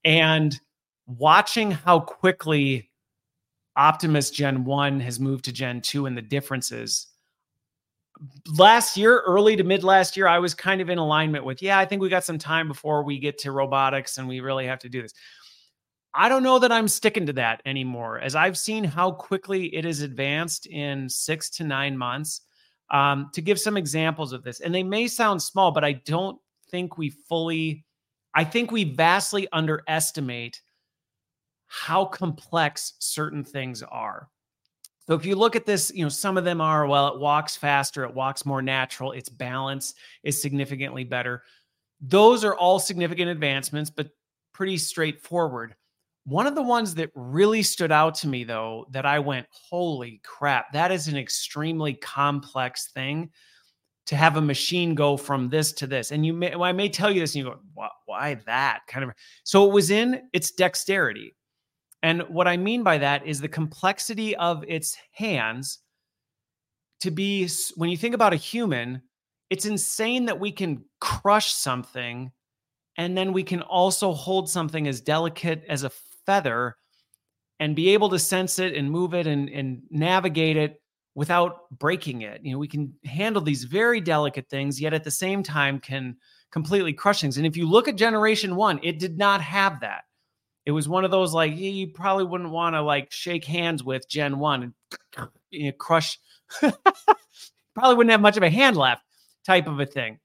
And 0.03 0.59
watching 1.05 1.69
how 1.69 1.99
quickly 1.99 2.88
Optimus 3.79 4.29
Gen 4.29 4.65
1 4.65 4.99
has 4.99 5.21
moved 5.21 5.45
to 5.45 5.53
Gen 5.53 5.79
2 5.79 6.05
and 6.05 6.17
the 6.17 6.21
differences. 6.21 7.07
Last 8.57 8.97
year, 8.97 9.23
early 9.25 9.55
to 9.55 9.63
mid 9.63 9.85
last 9.85 10.17
year, 10.17 10.27
I 10.27 10.39
was 10.39 10.53
kind 10.53 10.81
of 10.81 10.89
in 10.89 10.97
alignment 10.97 11.45
with, 11.45 11.61
yeah, 11.61 11.79
I 11.79 11.85
think 11.85 12.01
we 12.01 12.09
got 12.09 12.25
some 12.25 12.37
time 12.37 12.67
before 12.67 13.03
we 13.03 13.19
get 13.19 13.37
to 13.39 13.53
robotics 13.53 14.17
and 14.17 14.27
we 14.27 14.41
really 14.41 14.67
have 14.67 14.79
to 14.79 14.89
do 14.89 15.01
this. 15.01 15.13
I 16.13 16.27
don't 16.27 16.43
know 16.43 16.59
that 16.59 16.73
I'm 16.73 16.89
sticking 16.89 17.25
to 17.27 17.33
that 17.33 17.61
anymore, 17.65 18.19
as 18.19 18.35
I've 18.35 18.57
seen 18.57 18.83
how 18.83 19.11
quickly 19.11 19.73
it 19.73 19.85
has 19.85 20.01
advanced 20.01 20.65
in 20.65 21.07
six 21.07 21.49
to 21.51 21.63
nine 21.63 21.97
months. 21.97 22.41
Um, 22.91 23.29
to 23.33 23.41
give 23.41 23.59
some 23.59 23.77
examples 23.77 24.33
of 24.33 24.43
this, 24.43 24.61
and 24.61 24.73
they 24.73 24.81
may 24.81 25.07
sound 25.07 25.43
small, 25.43 25.71
but 25.71 25.85
I 25.85 25.93
don't 25.93 26.39
think 26.71 26.97
we 26.97 27.11
fully, 27.11 27.85
I 28.33 28.43
think 28.43 28.71
we 28.71 28.83
vastly 28.83 29.47
underestimate 29.51 30.59
how 31.69 32.03
complex 32.03 32.93
certain 32.99 33.43
things 33.43 33.81
are. 33.83 34.27
So 35.07 35.15
if 35.15 35.25
you 35.25 35.35
look 35.35 35.55
at 35.55 35.65
this, 35.65 35.91
you 35.95 36.03
know, 36.03 36.09
some 36.09 36.37
of 36.37 36.43
them 36.43 36.61
are, 36.61 36.85
well, 36.85 37.07
it 37.07 37.19
walks 37.19 37.55
faster, 37.55 38.03
it 38.03 38.13
walks 38.13 38.45
more 38.45 38.61
natural, 38.61 39.11
its 39.11 39.29
balance 39.29 39.93
is 40.23 40.41
significantly 40.41 41.03
better. 41.03 41.43
Those 42.01 42.43
are 42.43 42.55
all 42.55 42.79
significant 42.79 43.29
advancements, 43.29 43.89
but 43.89 44.09
pretty 44.53 44.77
straightforward. 44.77 45.75
One 46.25 46.47
of 46.47 46.53
the 46.53 46.61
ones 46.61 46.93
that 46.95 47.11
really 47.15 47.63
stood 47.63 47.91
out 47.91 48.13
to 48.15 48.27
me, 48.27 48.43
though, 48.43 48.85
that 48.91 49.05
I 49.05 49.19
went, 49.19 49.47
holy 49.51 50.21
crap, 50.23 50.73
that 50.73 50.91
is 50.91 51.07
an 51.07 51.17
extremely 51.17 51.93
complex 51.93 52.91
thing 52.91 53.31
to 54.05 54.15
have 54.15 54.37
a 54.37 54.41
machine 54.41 54.95
go 54.95 55.17
from 55.17 55.49
this 55.49 55.71
to 55.73 55.87
this. 55.87 56.11
And 56.11 56.25
you 56.25 56.33
may, 56.33 56.51
well, 56.51 56.63
I 56.63 56.71
may 56.71 56.89
tell 56.89 57.11
you 57.11 57.19
this, 57.19 57.35
and 57.35 57.45
you 57.45 57.51
go, 57.51 57.59
why, 57.73 57.89
why 58.05 58.33
that 58.45 58.81
kind 58.87 59.03
of? 59.03 59.11
So 59.43 59.65
it 59.67 59.73
was 59.73 59.91
in 59.91 60.29
its 60.33 60.51
dexterity. 60.51 61.35
And 62.01 62.21
what 62.29 62.47
I 62.47 62.57
mean 62.57 62.83
by 62.83 62.97
that 62.99 63.25
is 63.25 63.41
the 63.41 63.47
complexity 63.47 64.35
of 64.35 64.63
its 64.67 64.97
hands 65.11 65.79
to 67.01 67.11
be, 67.11 67.49
when 67.75 67.89
you 67.89 67.97
think 67.97 68.15
about 68.15 68.33
a 68.33 68.37
human, 68.37 69.01
it's 69.49 69.65
insane 69.65 70.25
that 70.25 70.39
we 70.39 70.51
can 70.51 70.83
crush 71.01 71.53
something 71.53 72.31
and 72.97 73.17
then 73.17 73.33
we 73.33 73.43
can 73.43 73.61
also 73.61 74.13
hold 74.13 74.49
something 74.49 74.87
as 74.87 75.01
delicate 75.01 75.63
as 75.69 75.83
a 75.83 75.91
feather 76.25 76.75
and 77.59 77.75
be 77.75 77.89
able 77.89 78.09
to 78.09 78.19
sense 78.19 78.59
it 78.59 78.75
and 78.75 78.89
move 78.89 79.13
it 79.13 79.27
and, 79.27 79.49
and 79.49 79.81
navigate 79.89 80.57
it 80.57 80.81
without 81.15 81.69
breaking 81.71 82.21
it. 82.21 82.41
You 82.43 82.53
know, 82.53 82.59
we 82.59 82.67
can 82.67 82.93
handle 83.05 83.41
these 83.41 83.63
very 83.63 83.99
delicate 83.99 84.49
things, 84.49 84.79
yet 84.79 84.93
at 84.93 85.03
the 85.03 85.11
same 85.11 85.43
time 85.43 85.79
can 85.79 86.15
completely 86.51 86.93
crush 86.93 87.21
things. 87.21 87.37
And 87.37 87.45
if 87.45 87.57
you 87.57 87.69
look 87.69 87.87
at 87.87 87.95
generation 87.95 88.55
one, 88.55 88.79
it 88.83 88.99
did 88.99 89.17
not 89.17 89.41
have 89.41 89.79
that 89.81 90.03
it 90.69 90.71
was 90.71 90.87
one 90.87 91.03
of 91.03 91.09
those 91.09 91.33
like 91.33 91.57
you 91.57 91.87
probably 91.87 92.25
wouldn't 92.25 92.51
want 92.51 92.75
to 92.75 92.81
like 92.83 93.11
shake 93.11 93.43
hands 93.43 93.83
with 93.83 94.07
Gen 94.07 94.37
1 94.37 94.63
and 94.63 94.73
you 95.49 95.65
know, 95.65 95.71
crush 95.71 96.19
probably 97.73 97.95
wouldn't 97.95 98.11
have 98.11 98.21
much 98.21 98.37
of 98.37 98.43
a 98.43 98.51
hand 98.51 98.77
left 98.77 99.01
type 99.43 99.65
of 99.65 99.79
a 99.79 99.85
thing. 99.87 100.19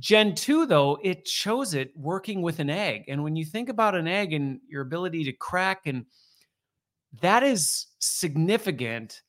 Gen 0.00 0.34
2 0.34 0.66
though, 0.66 0.98
it 1.04 1.28
shows 1.28 1.74
it 1.74 1.92
working 1.96 2.42
with 2.42 2.58
an 2.58 2.70
egg. 2.70 3.04
And 3.06 3.22
when 3.22 3.36
you 3.36 3.44
think 3.44 3.68
about 3.68 3.94
an 3.94 4.08
egg 4.08 4.32
and 4.32 4.58
your 4.68 4.82
ability 4.82 5.22
to 5.26 5.32
crack 5.32 5.82
and 5.86 6.06
that 7.20 7.44
is 7.44 7.86
significant 8.00 9.22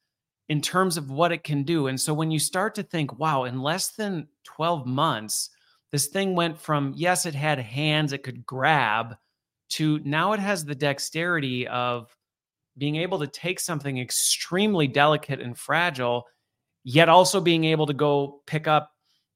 in 0.49 0.61
terms 0.61 0.97
of 0.97 1.11
what 1.11 1.31
it 1.31 1.43
can 1.43 1.61
do. 1.61 1.85
And 1.85 2.01
so 2.01 2.11
when 2.11 2.31
you 2.31 2.39
start 2.39 2.73
to 2.73 2.81
think, 2.83 3.19
wow, 3.19 3.43
in 3.43 3.61
less 3.61 3.89
than 3.91 4.29
12 4.45 4.87
months, 4.87 5.51
this 5.91 6.07
thing 6.07 6.33
went 6.33 6.59
from 6.59 6.91
yes, 6.95 7.27
it 7.27 7.35
had 7.35 7.59
hands 7.59 8.13
it 8.13 8.23
could 8.23 8.47
grab 8.47 9.15
to 9.69 9.99
now 10.03 10.33
it 10.33 10.39
has 10.39 10.63
the 10.65 10.75
dexterity 10.75 11.67
of 11.67 12.15
being 12.77 12.97
able 12.97 13.19
to 13.19 13.27
take 13.27 13.59
something 13.59 13.97
extremely 13.97 14.87
delicate 14.87 15.39
and 15.39 15.57
fragile, 15.57 16.25
yet 16.83 17.09
also 17.09 17.39
being 17.39 17.63
able 17.63 17.85
to 17.87 17.93
go 17.93 18.41
pick 18.45 18.67
up 18.67 18.91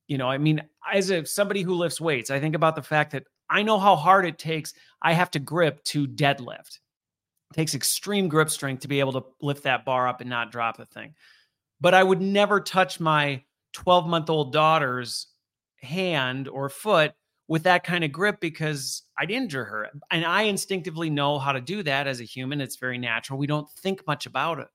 You 0.07 0.17
know, 0.17 0.27
I 0.27 0.37
mean, 0.39 0.61
as 0.91 1.11
a 1.11 1.25
somebody 1.25 1.61
who 1.61 1.75
lifts 1.75 2.01
weights, 2.01 2.31
I 2.31 2.39
think 2.39 2.55
about 2.55 2.75
the 2.75 2.81
fact 2.81 3.11
that 3.11 3.23
I 3.49 3.63
know 3.63 3.79
how 3.79 3.95
hard 3.95 4.25
it 4.25 4.37
takes. 4.39 4.73
I 5.01 5.13
have 5.13 5.31
to 5.31 5.39
grip 5.39 5.83
to 5.85 6.07
deadlift. 6.07 6.79
It 7.51 7.55
takes 7.55 7.75
extreme 7.75 8.27
grip 8.27 8.49
strength 8.49 8.81
to 8.81 8.87
be 8.87 8.99
able 8.99 9.13
to 9.13 9.23
lift 9.41 9.63
that 9.63 9.85
bar 9.85 10.07
up 10.07 10.21
and 10.21 10.29
not 10.29 10.51
drop 10.51 10.77
the 10.77 10.85
thing. 10.85 11.15
But 11.81 11.93
I 11.93 12.03
would 12.03 12.21
never 12.21 12.59
touch 12.59 12.99
my 12.99 13.43
12 13.73 14.07
month 14.07 14.29
old 14.29 14.53
daughter's 14.53 15.27
hand 15.81 16.47
or 16.47 16.69
foot 16.69 17.13
with 17.49 17.63
that 17.63 17.83
kind 17.83 18.03
of 18.03 18.11
grip 18.11 18.39
because 18.39 19.01
I'd 19.17 19.31
injure 19.31 19.65
her. 19.65 19.89
And 20.11 20.23
I 20.23 20.43
instinctively 20.43 21.09
know 21.09 21.39
how 21.39 21.51
to 21.51 21.59
do 21.59 21.81
that 21.81 22.05
as 22.05 22.21
a 22.21 22.23
human. 22.23 22.61
It's 22.61 22.77
very 22.77 22.99
natural. 22.99 23.39
We 23.39 23.47
don't 23.47 23.69
think 23.71 24.05
much 24.05 24.27
about 24.27 24.59
it. 24.59 24.67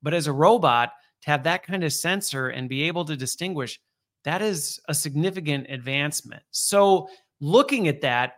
But 0.00 0.14
as 0.14 0.28
a 0.28 0.32
robot, 0.32 0.92
to 1.22 1.30
have 1.30 1.42
that 1.42 1.64
kind 1.64 1.82
of 1.82 1.92
sensor 1.92 2.50
and 2.50 2.68
be 2.68 2.84
able 2.84 3.04
to 3.06 3.16
distinguish, 3.16 3.80
that 4.22 4.42
is 4.42 4.78
a 4.88 4.94
significant 4.94 5.66
advancement. 5.68 6.42
So, 6.52 7.08
looking 7.40 7.88
at 7.88 8.00
that 8.02 8.34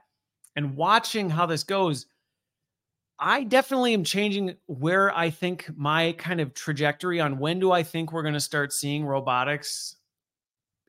and 0.56 0.74
watching 0.74 1.28
how 1.28 1.44
this 1.44 1.62
goes, 1.62 2.06
I 3.18 3.44
definitely 3.44 3.92
am 3.92 4.04
changing 4.04 4.56
where 4.66 5.14
I 5.14 5.28
think 5.28 5.68
my 5.76 6.12
kind 6.12 6.40
of 6.40 6.54
trajectory 6.54 7.20
on 7.20 7.38
when 7.38 7.60
do 7.60 7.72
I 7.72 7.82
think 7.82 8.12
we're 8.12 8.22
going 8.22 8.34
to 8.34 8.40
start 8.40 8.72
seeing 8.72 9.04
robotics 9.04 9.96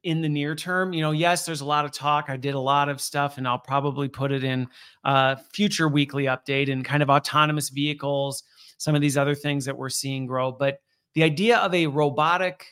in 0.07 0.21
the 0.21 0.29
near 0.29 0.55
term. 0.55 0.93
You 0.93 1.01
know, 1.01 1.11
yes, 1.11 1.45
there's 1.45 1.59
a 1.59 1.65
lot 1.65 1.83
of 1.83 1.91
talk. 1.91 2.29
I 2.29 2.37
did 2.37 2.55
a 2.55 2.59
lot 2.59 2.87
of 2.87 3.01
stuff, 3.01 3.37
and 3.37 3.45
I'll 3.45 3.59
probably 3.59 4.07
put 4.07 4.31
it 4.31 4.41
in 4.41 4.65
a 5.03 5.37
future 5.51 5.89
weekly 5.89 6.23
update 6.23 6.71
and 6.71 6.85
kind 6.85 7.03
of 7.03 7.09
autonomous 7.09 7.67
vehicles, 7.67 8.43
some 8.77 8.95
of 8.95 9.01
these 9.01 9.17
other 9.17 9.35
things 9.35 9.65
that 9.65 9.77
we're 9.77 9.89
seeing 9.89 10.25
grow. 10.25 10.49
But 10.49 10.79
the 11.13 11.23
idea 11.23 11.57
of 11.57 11.73
a 11.73 11.87
robotic 11.87 12.65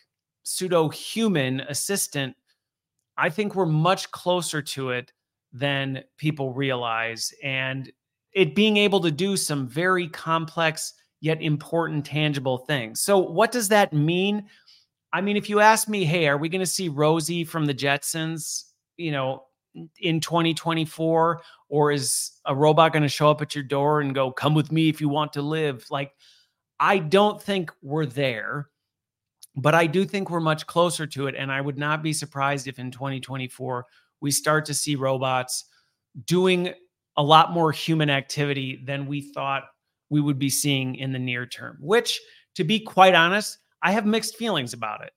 pseudo 0.44 0.88
human 0.88 1.60
assistant, 1.60 2.38
I 3.18 3.30
think 3.30 3.54
we're 3.54 3.66
much 3.66 4.10
closer 4.12 4.62
to 4.62 4.92
it 4.92 5.12
than 5.52 6.06
people 6.18 6.54
realize. 6.54 7.34
And 7.44 7.92
it 8.32 8.56
being 8.56 8.78
able 8.78 9.02
to 9.02 9.12
do 9.12 9.36
some 9.36 9.68
very 9.68 10.08
complex 10.08 10.94
yet 11.20 11.42
important 11.42 12.06
tangible 12.06 12.60
things. 12.60 13.02
So, 13.02 13.18
what 13.18 13.52
does 13.52 13.68
that 13.70 13.92
mean? 13.92 14.46
I 15.16 15.22
mean, 15.22 15.38
if 15.38 15.50
you 15.50 15.62
ask 15.62 15.88
me, 15.88 16.04
hey, 16.04 16.28
are 16.28 16.38
we 16.38 16.50
going 16.50 16.60
to 16.60 16.66
see 16.66 16.90
Rosie 16.90 17.46
from 17.46 17.66
the 17.66 17.74
Jetsons, 17.74 18.66
you 18.98 19.14
know, 19.14 19.46
in 19.98 20.20
2024? 20.20 21.42
Or 21.70 21.92
is 21.94 22.32
a 22.44 22.54
robot 22.54 22.92
going 22.92 23.04
to 23.04 23.08
show 23.08 23.32
up 23.32 23.42
at 23.42 23.56
your 23.56 23.64
door 23.64 24.02
and 24.02 24.14
go, 24.14 24.30
come 24.30 24.54
with 24.54 24.74
me 24.74 24.90
if 24.90 25.00
you 25.00 25.08
want 25.08 25.32
to 25.32 25.42
live? 25.42 25.86
Like, 25.90 26.12
I 26.82 26.98
don't 26.98 27.42
think 27.42 27.72
we're 27.82 28.06
there, 28.06 28.68
but 29.56 29.74
I 29.74 29.88
do 29.88 30.04
think 30.04 30.30
we're 30.30 30.42
much 30.42 30.68
closer 30.68 31.08
to 31.08 31.28
it. 31.28 31.36
And 31.38 31.50
I 31.50 31.62
would 31.62 31.78
not 31.78 32.04
be 32.04 32.12
surprised 32.12 32.68
if 32.68 32.78
in 32.78 32.92
2024 32.92 33.86
we 34.20 34.32
start 34.32 34.66
to 34.66 34.74
see 34.74 34.98
robots 34.98 35.64
doing 36.26 36.74
a 37.16 37.24
lot 37.24 37.54
more 37.54 37.72
human 37.72 38.10
activity 38.10 38.82
than 38.84 39.08
we 39.08 39.22
thought 39.22 39.64
we 40.10 40.20
would 40.20 40.40
be 40.40 40.50
seeing 40.50 40.96
in 40.96 41.14
the 41.14 41.20
near 41.20 41.46
term, 41.46 41.78
which, 41.80 42.20
to 42.56 42.66
be 42.66 42.82
quite 42.82 43.16
honest, 43.16 43.60
I 43.86 43.92
have 43.92 44.08
mixed 44.08 44.36
feelings 44.36 44.74
about 44.74 45.04
it. 45.04 45.12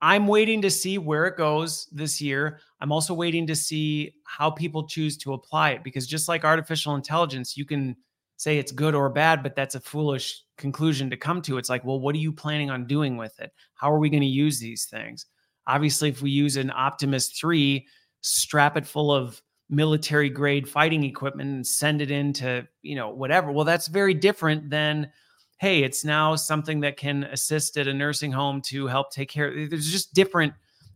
I'm 0.00 0.28
waiting 0.28 0.62
to 0.62 0.70
see 0.70 0.96
where 0.96 1.26
it 1.26 1.36
goes 1.36 1.88
this 1.90 2.20
year. 2.20 2.60
I'm 2.80 2.92
also 2.92 3.12
waiting 3.12 3.48
to 3.48 3.56
see 3.56 4.14
how 4.22 4.48
people 4.48 4.86
choose 4.86 5.16
to 5.18 5.32
apply 5.32 5.70
it 5.70 5.82
because 5.82 6.06
just 6.06 6.28
like 6.28 6.44
artificial 6.44 6.94
intelligence, 6.94 7.56
you 7.56 7.64
can 7.64 7.96
say 8.36 8.58
it's 8.58 8.70
good 8.70 8.94
or 8.94 9.08
bad, 9.10 9.42
but 9.42 9.56
that's 9.56 9.74
a 9.74 9.80
foolish 9.80 10.44
conclusion 10.56 11.10
to 11.10 11.16
come 11.16 11.42
to. 11.42 11.58
It's 11.58 11.68
like, 11.68 11.84
well, 11.84 11.98
what 11.98 12.14
are 12.14 12.18
you 12.18 12.30
planning 12.30 12.70
on 12.70 12.86
doing 12.86 13.16
with 13.16 13.40
it? 13.40 13.52
How 13.74 13.90
are 13.90 13.98
we 13.98 14.08
going 14.08 14.20
to 14.20 14.26
use 14.26 14.60
these 14.60 14.84
things? 14.84 15.26
Obviously, 15.66 16.08
if 16.10 16.22
we 16.22 16.30
use 16.30 16.56
an 16.56 16.70
Optimus 16.70 17.30
3, 17.30 17.84
strap 18.20 18.76
it 18.76 18.86
full 18.86 19.12
of 19.12 19.42
military 19.68 20.30
grade 20.30 20.68
fighting 20.68 21.02
equipment 21.02 21.50
and 21.50 21.66
send 21.66 22.00
it 22.00 22.12
into, 22.12 22.68
you 22.82 22.94
know, 22.94 23.08
whatever. 23.08 23.50
Well, 23.50 23.64
that's 23.64 23.88
very 23.88 24.14
different 24.14 24.70
than 24.70 25.10
hey, 25.58 25.82
it's 25.82 26.04
now 26.04 26.36
something 26.36 26.80
that 26.80 26.96
can 26.96 27.24
assist 27.24 27.78
at 27.78 27.88
a 27.88 27.94
nursing 27.94 28.32
home 28.32 28.60
to 28.60 28.86
help 28.86 29.10
take 29.10 29.30
care. 29.30 29.66
There's 29.68 29.90
just 29.90 30.12
different 30.12 30.52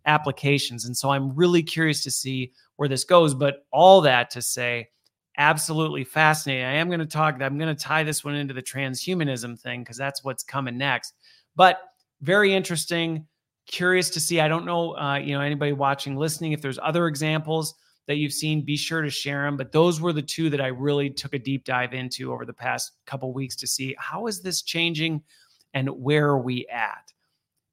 applications. 0.07 0.85
And 0.85 0.97
so 0.97 1.11
I'm 1.11 1.35
really 1.35 1.63
curious 1.63 2.03
to 2.05 2.11
see 2.11 2.53
where 2.77 2.89
this 2.89 3.05
goes. 3.05 3.35
But 3.35 3.67
all 3.73 4.01
that 4.03 4.31
to 4.31 4.43
say, 4.43 4.89
absolutely 5.39 6.05
fascinating. 6.05 6.65
I 6.65 6.75
am 6.75 6.89
going 6.89 7.01
to 7.01 7.07
talk, 7.07 7.41
I'm 7.41 7.59
going 7.59 7.75
to 7.75 7.83
tie 7.83 8.03
this 8.03 8.25
one 8.25 8.35
into 8.35 8.55
the 8.55 8.63
transhumanism 8.63 9.59
thing 9.59 9.81
because 9.81 9.97
that's 9.97 10.23
what's 10.25 10.43
coming 10.43 10.77
next. 10.77 11.15
But 11.57 11.81
very 12.21 12.55
interesting. 12.55 13.27
Curious 13.67 14.11
to 14.11 14.21
see. 14.21 14.41
I 14.41 14.49
don't 14.49 14.67
know, 14.67 14.97
uh, 14.97 15.17
you 15.17 15.35
know, 15.35 15.41
anybody 15.41 15.73
watching, 15.73 16.17
listening, 16.17 16.53
if 16.53 16.61
there's 16.61 16.79
other 16.83 17.07
examples 17.07 17.75
that 18.11 18.17
you've 18.17 18.33
seen, 18.33 18.65
be 18.65 18.77
sure 18.77 19.03
to 19.03 19.09
share 19.09 19.45
them. 19.45 19.57
But 19.57 19.71
those 19.71 20.01
were 20.01 20.13
the 20.13 20.21
two 20.21 20.51
that 20.51 20.61
I 20.61 20.67
really 20.67 21.11
took 21.11 21.33
a 21.33 21.39
deep 21.39 21.65
dive 21.65 21.95
into 21.95 22.33
over 22.33 22.45
the 22.45 22.53
past 22.53 22.91
couple 23.07 23.33
weeks 23.33 23.55
to 23.57 23.69
see 23.69 23.95
how 24.01 24.27
is 24.27 24.43
this 24.43 24.63
changing 24.63 25.23
and 25.75 25.89
where 25.91 26.31
are 26.31 26.43
we 26.43 26.67
at. 26.67 27.13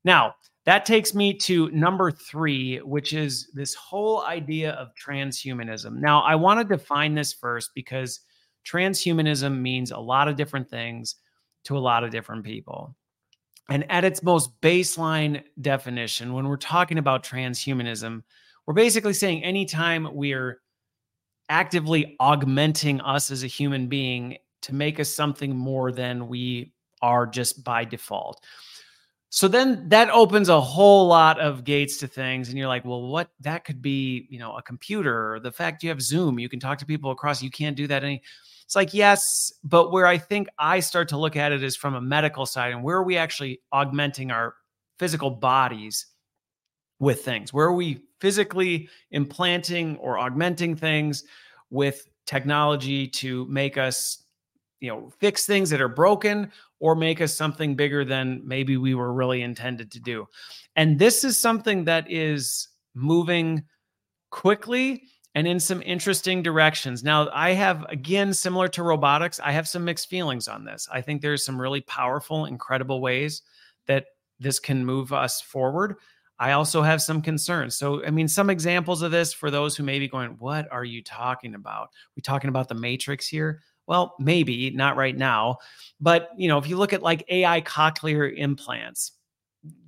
Now, 0.03 0.35
that 0.65 0.85
takes 0.85 1.15
me 1.15 1.33
to 1.39 1.71
number 1.71 2.11
three, 2.11 2.77
which 2.81 3.13
is 3.13 3.49
this 3.55 3.73
whole 3.73 4.25
idea 4.25 4.73
of 4.73 4.89
transhumanism. 4.93 5.93
Now, 5.93 6.21
I 6.21 6.35
want 6.35 6.59
to 6.59 6.77
define 6.77 7.15
this 7.15 7.33
first 7.33 7.71
because 7.73 8.19
transhumanism 8.63 9.59
means 9.59 9.89
a 9.89 9.97
lot 9.97 10.27
of 10.27 10.35
different 10.35 10.69
things 10.69 11.15
to 11.63 11.75
a 11.75 11.79
lot 11.79 12.03
of 12.03 12.11
different 12.11 12.43
people. 12.43 12.95
And 13.69 13.89
at 13.89 14.05
its 14.05 14.21
most 14.21 14.51
baseline 14.61 15.41
definition, 15.61 16.33
when 16.33 16.47
we're 16.47 16.57
talking 16.57 16.99
about 16.99 17.23
transhumanism, 17.23 18.21
we're 18.67 18.73
basically 18.73 19.13
saying 19.13 19.43
anytime 19.43 20.07
we're 20.11 20.59
actively 21.49 22.15
augmenting 22.19 22.99
us 23.01 23.31
as 23.31 23.43
a 23.43 23.47
human 23.47 23.87
being 23.87 24.37
to 24.63 24.75
make 24.75 24.99
us 24.99 25.09
something 25.09 25.55
more 25.55 25.91
than 25.91 26.27
we 26.27 26.73
are 27.01 27.25
just 27.25 27.63
by 27.63 27.85
default. 27.85 28.43
So 29.29 29.47
then 29.47 29.87
that 29.89 30.09
opens 30.09 30.49
a 30.49 30.59
whole 30.59 31.07
lot 31.07 31.39
of 31.39 31.63
gates 31.63 31.97
to 31.97 32.07
things. 32.07 32.49
And 32.49 32.57
you're 32.57 32.67
like, 32.67 32.85
well, 32.85 33.07
what 33.07 33.29
that 33.41 33.65
could 33.65 33.81
be, 33.81 34.27
you 34.29 34.39
know, 34.39 34.55
a 34.55 34.61
computer 34.61 35.33
or 35.33 35.39
the 35.39 35.51
fact 35.51 35.83
you 35.83 35.89
have 35.89 36.01
Zoom, 36.01 36.39
you 36.39 36.49
can 36.49 36.59
talk 36.59 36.77
to 36.79 36.85
people 36.85 37.11
across, 37.11 37.41
you 37.41 37.51
can't 37.51 37.75
do 37.75 37.87
that 37.87 38.03
any. 38.03 38.21
It's 38.65 38.75
like, 38.75 38.93
yes, 38.93 39.53
but 39.63 39.91
where 39.91 40.07
I 40.07 40.17
think 40.17 40.49
I 40.59 40.81
start 40.81 41.09
to 41.09 41.17
look 41.17 41.37
at 41.37 41.53
it 41.53 41.63
is 41.63 41.77
from 41.77 41.95
a 41.95 42.01
medical 42.01 42.45
side 42.45 42.73
and 42.73 42.83
where 42.83 42.97
are 42.97 43.03
we 43.03 43.15
actually 43.15 43.61
augmenting 43.71 44.31
our 44.31 44.55
physical 44.99 45.29
bodies 45.29 46.07
with 46.99 47.23
things? 47.23 47.53
Where 47.53 47.67
are 47.67 47.73
we 47.73 48.01
physically 48.19 48.89
implanting 49.11 49.97
or 49.97 50.17
augmenting 50.17 50.75
things 50.75 51.23
with 51.69 52.07
technology 52.25 53.07
to 53.07 53.45
make 53.45 53.77
us, 53.77 54.23
you 54.79 54.89
know, 54.89 55.11
fix 55.19 55.45
things 55.45 55.69
that 55.69 55.81
are 55.81 55.87
broken 55.87 56.51
or 56.79 56.95
make 56.95 57.21
us 57.21 57.33
something 57.33 57.75
bigger 57.75 58.05
than 58.05 58.41
maybe 58.45 58.77
we 58.77 58.93
were 58.93 59.13
really 59.13 59.41
intended 59.41 59.91
to 59.91 59.99
do? 59.99 60.27
And 60.75 60.99
this 60.99 61.23
is 61.23 61.37
something 61.37 61.85
that 61.85 62.09
is 62.09 62.67
moving 62.93 63.63
quickly 64.29 65.03
and 65.35 65.47
in 65.47 65.59
some 65.59 65.83
interesting 65.83 66.41
directions. 66.41 67.03
Now, 67.03 67.29
I 67.31 67.51
have, 67.51 67.85
again, 67.89 68.33
similar 68.33 68.67
to 68.69 68.81
robotics, 68.81 69.39
I 69.39 69.51
have 69.51 69.67
some 69.67 69.85
mixed 69.85 70.09
feelings 70.09 70.47
on 70.47 70.65
this. 70.65 70.87
I 70.91 71.01
think 71.01 71.21
there's 71.21 71.45
some 71.45 71.61
really 71.61 71.81
powerful, 71.81 72.45
incredible 72.45 73.01
ways 73.01 73.43
that 73.85 74.05
this 74.39 74.59
can 74.59 74.85
move 74.85 75.13
us 75.13 75.41
forward. 75.41 75.97
I 76.39 76.51
also 76.51 76.81
have 76.81 77.01
some 77.01 77.21
concerns. 77.21 77.75
So, 77.75 78.05
I 78.05 78.11
mean, 78.11 78.27
some 78.27 78.49
examples 78.49 79.01
of 79.01 79.11
this 79.11 79.33
for 79.33 79.49
those 79.49 79.75
who 79.75 79.83
may 79.83 79.99
be 79.99 80.07
going, 80.07 80.31
What 80.39 80.71
are 80.71 80.85
you 80.85 81.01
talking 81.03 81.55
about? 81.55 81.89
we 82.15 82.21
talking 82.21 82.49
about 82.49 82.67
the 82.67 82.75
matrix 82.75 83.27
here? 83.27 83.61
Well, 83.87 84.15
maybe 84.19 84.69
not 84.71 84.97
right 84.97 85.15
now. 85.15 85.57
But, 85.99 86.29
you 86.37 86.47
know, 86.47 86.57
if 86.57 86.67
you 86.67 86.77
look 86.77 86.93
at 86.93 87.01
like 87.01 87.25
AI 87.29 87.61
cochlear 87.61 88.35
implants 88.37 89.13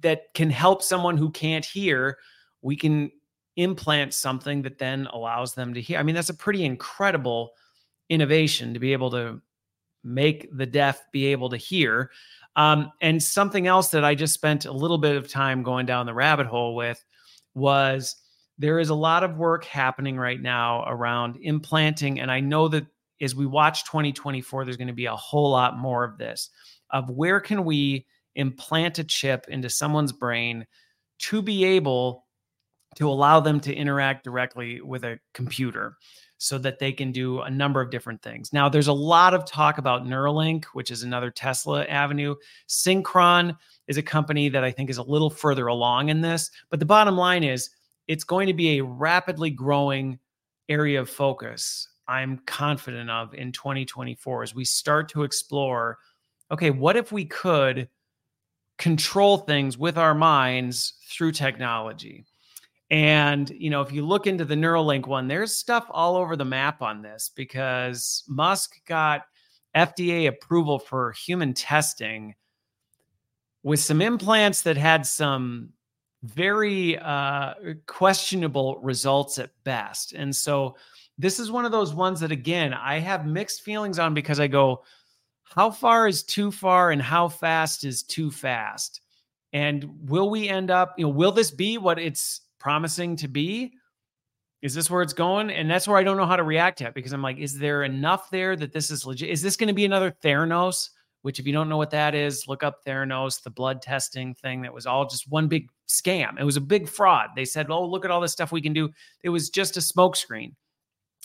that 0.02 0.34
can 0.34 0.50
help 0.50 0.82
someone 0.82 1.18
who 1.18 1.30
can't 1.32 1.66
hear, 1.66 2.18
we 2.62 2.76
can 2.76 3.12
implant 3.58 4.14
something 4.14 4.62
that 4.62 4.78
then 4.78 5.08
allows 5.08 5.54
them 5.54 5.74
to 5.74 5.82
hear. 5.82 6.00
I 6.00 6.04
mean, 6.04 6.16
that's 6.16 6.30
a 6.30 6.34
pretty 6.34 6.64
incredible 6.64 7.52
innovation 8.10 8.74
to 8.74 8.80
be 8.80 8.94
able 8.94 9.12
to 9.12 9.42
make 10.04 10.48
the 10.56 10.66
deaf 10.66 11.04
be 11.12 11.28
able 11.28 11.50
to 11.50 11.58
hear. 11.58 12.12
Um, 12.56 12.92
and 13.02 13.22
something 13.22 13.68
else 13.68 13.90
that 13.90 14.04
I 14.04 14.16
just 14.16 14.34
spent 14.34 14.66
a 14.66 14.72
little 14.72 14.98
bit 14.98 15.16
of 15.16 15.30
time 15.30 15.64
going 15.64 15.86
down 15.86 16.06
the 16.06 16.14
rabbit 16.14 16.48
hole 16.48 16.76
with 16.76 17.04
was 17.54 18.16
there 18.58 18.80
is 18.80 18.90
a 18.90 18.96
lot 18.96 19.24
of 19.24 19.38
work 19.38 19.64
happening 19.64 20.18
right 20.18 20.42
now 20.42 20.84
around 20.88 21.38
implanting. 21.42 22.20
And 22.20 22.32
I 22.32 22.40
know 22.42 22.68
that 22.68 22.86
as 23.22 23.36
we 23.36 23.46
watch 23.46 23.86
2024, 23.86 24.66
there's 24.66 24.78
going 24.78 24.88
to 24.88 24.94
be 24.94 25.06
a 25.06 25.16
whole 25.16 25.52
lot 25.52 25.78
more 25.78 26.04
of 26.04 26.18
this 26.18 26.50
of 26.92 27.10
where 27.10 27.40
can 27.40 27.64
we 27.66 28.06
implant 28.36 29.00
a 29.00 29.04
chip 29.04 29.46
into 29.48 29.70
someone's 29.70 30.12
brain 30.12 30.66
to 31.20 31.42
be 31.42 31.64
able 31.64 32.26
to 32.96 33.08
allow 33.08 33.40
them 33.40 33.60
to 33.60 33.74
interact 33.74 34.24
directly 34.24 34.82
with 34.82 35.04
a 35.04 35.20
computer 35.34 35.96
so 36.40 36.58
that 36.58 36.80
they 36.80 36.94
can 36.94 37.12
do 37.12 37.42
a 37.42 37.50
number 37.50 37.82
of 37.82 37.92
different 37.92 38.22
things. 38.22 38.52
Now, 38.54 38.70
there's 38.70 38.88
a 38.88 38.94
lot 38.94 39.34
of 39.34 39.46
talk 39.46 39.78
about 39.78 40.06
Neuralink, 40.06 40.66
which 40.72 40.90
is 40.90 41.04
another 41.04 41.30
Tesla 41.30 41.84
avenue. 41.86 42.34
Synchron 42.68 43.58
is 43.88 43.98
a 43.98 44.02
company 44.02 44.48
that 44.48 44.64
I 44.64 44.72
think 44.72 44.90
is 44.90 44.98
a 44.98 45.04
little 45.04 45.30
further 45.30 45.68
along 45.68 46.08
in 46.08 46.22
this. 46.22 46.50
But 46.70 46.80
the 46.80 46.86
bottom 46.86 47.18
line 47.18 47.44
is 47.44 47.70
it's 48.08 48.24
going 48.24 48.48
to 48.48 48.54
be 48.54 48.78
a 48.78 48.84
rapidly 48.84 49.50
growing 49.50 50.18
area 50.70 51.02
of 51.02 51.10
focus. 51.10 51.90
I'm 52.08 52.40
confident 52.46 53.10
of 53.10 53.34
in 53.34 53.52
2024 53.52 54.44
as 54.44 54.56
we 54.56 54.64
start 54.66 55.10
to 55.10 55.24
explore 55.24 55.98
okay, 56.52 56.72
what 56.72 56.96
if 56.96 57.12
we 57.12 57.26
could 57.26 57.90
control 58.80 59.38
things 59.38 59.78
with 59.78 60.00
our 60.00 60.16
minds 60.16 60.94
through 61.08 61.32
technology? 61.34 62.26
And, 62.92 63.50
you 63.52 63.70
know, 63.70 63.82
if 63.82 63.92
you 63.92 64.06
look 64.06 64.26
into 64.26 64.46
the 64.46 64.56
Neuralink 64.56 65.06
one, 65.06 65.28
there's 65.28 65.56
stuff 65.56 65.86
all 65.90 66.16
over 66.16 66.36
the 66.36 66.46
map 66.46 66.82
on 66.82 67.02
this 67.02 67.30
because 67.36 68.24
Musk 68.28 68.84
got 68.86 69.26
FDA 69.76 70.28
approval 70.28 70.80
for 70.80 71.12
human 71.12 71.54
testing 71.54 72.34
with 73.62 73.80
some 73.80 74.02
implants 74.02 74.64
that 74.64 74.78
had 74.78 75.06
some 75.06 75.70
very 76.24 76.98
uh, 76.98 77.54
questionable 77.86 78.80
results 78.80 79.38
at 79.38 79.52
best. 79.64 80.14
And 80.14 80.36
so 80.36 80.76
this 81.18 81.40
is 81.40 81.52
one 81.52 81.66
of 81.66 81.72
those 81.72 81.94
ones 81.94 82.20
that, 82.22 82.32
again, 82.32 82.74
I 82.74 83.00
have 83.00 83.26
mixed 83.26 83.62
feelings 83.62 84.00
on 84.00 84.14
because 84.14 84.40
I 84.40 84.48
go, 84.48 84.84
how 85.44 85.70
far 85.72 86.08
is 86.08 86.24
too 86.24 86.52
far 86.52 86.92
and 86.92 87.02
how 87.02 87.28
fast 87.28 87.84
is 87.84 88.04
too 88.04 88.32
fast? 88.32 89.02
And 89.54 90.10
will 90.10 90.30
we 90.30 90.48
end 90.48 90.72
up, 90.72 90.96
you 90.98 91.06
know, 91.06 91.10
will 91.10 91.32
this 91.32 91.52
be 91.52 91.78
what 91.78 92.00
it's 92.00 92.42
promising 92.60 93.16
to 93.18 93.28
be? 93.28 93.74
Is 94.62 94.74
this 94.74 94.90
where 94.90 95.02
it's 95.02 95.14
going? 95.14 95.50
And 95.50 95.70
that's 95.70 95.88
where 95.88 95.98
I 95.98 96.04
don't 96.04 96.18
know 96.18 96.26
how 96.26 96.36
to 96.36 96.44
react 96.44 96.82
it 96.82 96.94
because 96.94 97.14
I'm 97.14 97.22
like, 97.22 97.38
is 97.38 97.58
there 97.58 97.84
enough 97.84 98.30
there 98.30 98.56
that 98.58 98.74
this 98.74 98.92
is 98.92 99.06
legit? 99.06 99.30
Is 99.30 99.42
this 99.42 99.56
going 99.56 99.70
to 99.70 99.74
be 99.74 99.86
another 99.86 100.12
Theranos? 100.12 100.90
Which, 101.22 101.40
if 101.40 101.46
you 101.46 101.52
don't 101.52 101.68
know 101.68 101.78
what 101.78 101.92
that 101.92 102.16
is, 102.16 102.48
look 102.48 102.64
up 102.64 102.86
Theranos, 102.86 103.44
the 103.44 103.50
blood 103.50 103.82
testing 103.82 104.34
thing 104.34 104.62
that 104.62 104.74
was 104.74 104.86
all 104.86 105.06
just 105.06 105.30
one 105.30 105.50
big 105.50 105.70
scam. 105.88 106.40
It 106.40 106.46
was 106.46 106.56
a 106.56 106.62
big 106.62 106.88
fraud. 106.88 107.32
They 107.36 107.44
said, 107.44 107.70
oh, 107.70 107.86
look 107.86 108.06
at 108.06 108.12
all 108.12 108.22
this 108.22 108.32
stuff 108.32 108.54
we 108.54 108.62
can 108.62 108.72
do. 108.72 108.90
It 109.24 109.30
was 109.30 109.50
just 109.50 109.76
a 109.76 109.82
smokescreen. 109.82 110.54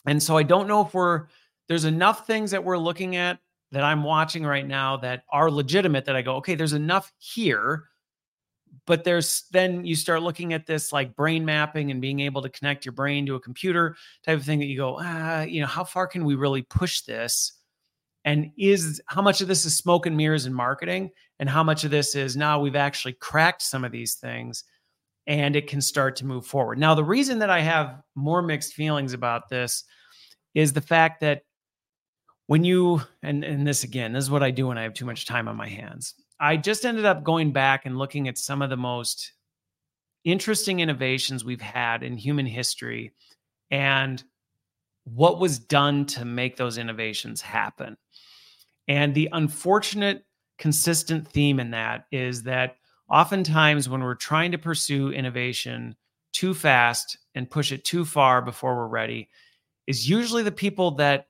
And 0.07 0.21
so 0.21 0.37
I 0.37 0.43
don't 0.43 0.67
know 0.67 0.85
if 0.85 0.95
we're, 0.95 1.27
there's 1.69 1.85
enough 1.85 2.27
things 2.27 2.51
that 2.51 2.65
we're 2.65 2.77
looking 2.77 3.15
at 3.15 3.39
that 3.71 3.85
I'm 3.85 4.03
watching 4.03 4.45
right 4.45 4.67
now 4.67 4.97
that 4.99 5.25
are 5.33 5.51
legitimate 5.51 6.05
that 6.07 6.17
I 6.17 6.23
go, 6.23 6.37
okay, 6.37 6.57
there's 6.57 6.73
enough 6.73 7.13
here 7.19 7.85
but 8.87 9.05
there's 9.05 9.45
then 9.53 9.85
you 9.85 9.95
start 9.95 10.23
looking 10.23 10.53
at 10.53 10.67
this 10.67 10.93
like 10.93 11.17
brain 11.17 11.45
mapping 11.45 11.91
and 11.91 12.01
being 12.01 12.21
able 12.21 12.43
to 12.43 12.49
connect 12.49 12.85
your 12.85 12.93
brain 12.93 13.27
to 13.27 13.35
a 13.35 13.41
computer 13.41 13.97
type 14.25 14.39
of 14.39 14.45
thing 14.45 14.59
that 14.59 14.67
you 14.67 14.77
go 14.77 14.99
ah 15.01 15.43
you 15.43 15.61
know 15.61 15.67
how 15.67 15.85
far 15.85 16.07
can 16.07 16.25
we 16.25 16.35
really 16.35 16.63
push 16.63 17.03
this? 17.03 17.53
And 18.27 18.53
is 18.57 19.03
how 19.07 19.21
much 19.21 19.43
of 19.43 19.49
this 19.49 19.67
is 19.67 19.77
smoke 19.77 20.07
and 20.07 20.17
mirrors 20.17 20.47
and 20.47 20.55
marketing? 20.55 21.11
And 21.39 21.49
how 21.49 21.63
much 21.63 21.85
of 21.85 21.91
this 21.91 22.15
is 22.15 22.37
now 22.37 22.61
we've 22.61 22.77
actually 22.77 23.15
cracked 23.15 23.61
some 23.61 23.85
of 23.85 23.93
these 23.93 24.15
things 24.15 24.65
and 25.27 25.57
it 25.57 25.67
can 25.67 25.81
start 25.81 26.17
to 26.17 26.27
move 26.27 26.47
forward. 26.47 26.79
Now 26.79 26.95
the 26.95 27.05
reason 27.05 27.39
that 27.41 27.51
i 27.51 27.61
have 27.61 28.01
more 28.15 28.43
mixed 28.43 28.75
feelings 28.75 29.13
about 29.13 29.49
this 29.49 29.85
is 30.55 30.73
the 30.73 30.81
fact 30.81 31.21
that 31.21 31.43
when 32.47 32.65
you 32.65 33.01
and 33.23 33.45
and 33.45 33.67
this 33.67 33.85
again 33.85 34.13
this 34.13 34.25
is 34.25 34.31
what 34.31 34.43
i 34.43 34.51
do 34.51 34.67
when 34.67 34.79
i 34.79 34.83
have 34.83 34.95
too 34.95 35.07
much 35.07 35.27
time 35.27 35.49
on 35.49 35.57
my 35.57 35.69
hands 35.69 36.15
I 36.45 36.59
just 36.59 36.85
ended 36.85 37.07
up 37.07 37.25
going 37.25 37.53
back 37.53 37.87
and 37.87 37.97
looking 37.97 38.29
at 38.29 38.37
some 38.37 38.61
of 38.61 38.69
the 38.69 38.77
most 38.77 39.33
interesting 40.25 40.81
innovations 40.81 41.43
we've 41.43 41.59
had 41.59 42.03
in 42.03 42.19
human 42.19 42.45
history 42.45 43.13
and 43.71 44.23
what 45.05 45.41
was 45.41 45.59
done 45.59 46.05
to 46.05 46.27
make 46.27 46.59
those 46.59 46.77
innovations 46.77 47.41
happen. 47.41 47.97
And 48.89 49.15
the 49.15 49.31
unfortunate 49.33 50.27
consistent 50.59 51.27
theme 51.27 51.59
in 51.59 51.71
that 51.71 52.05
is 52.13 52.43
that 52.43 52.77
oftentimes 53.09 53.89
when 53.89 54.03
we're 54.03 54.15
trying 54.15 54.53
to 54.53 54.59
pursue 54.59 55.13
innovation 55.13 55.97
too 56.35 56.53
fast 56.53 57.17
and 57.35 57.49
push 57.49 57.73
it 57.73 57.87
too 57.87 58.05
far 58.05 58.43
before 58.43 58.77
we're 58.77 58.87
ready, 58.87 59.31
is 59.87 60.11
usually 60.11 60.43
the 60.43 60.53
people 60.53 60.91
that 60.97 61.29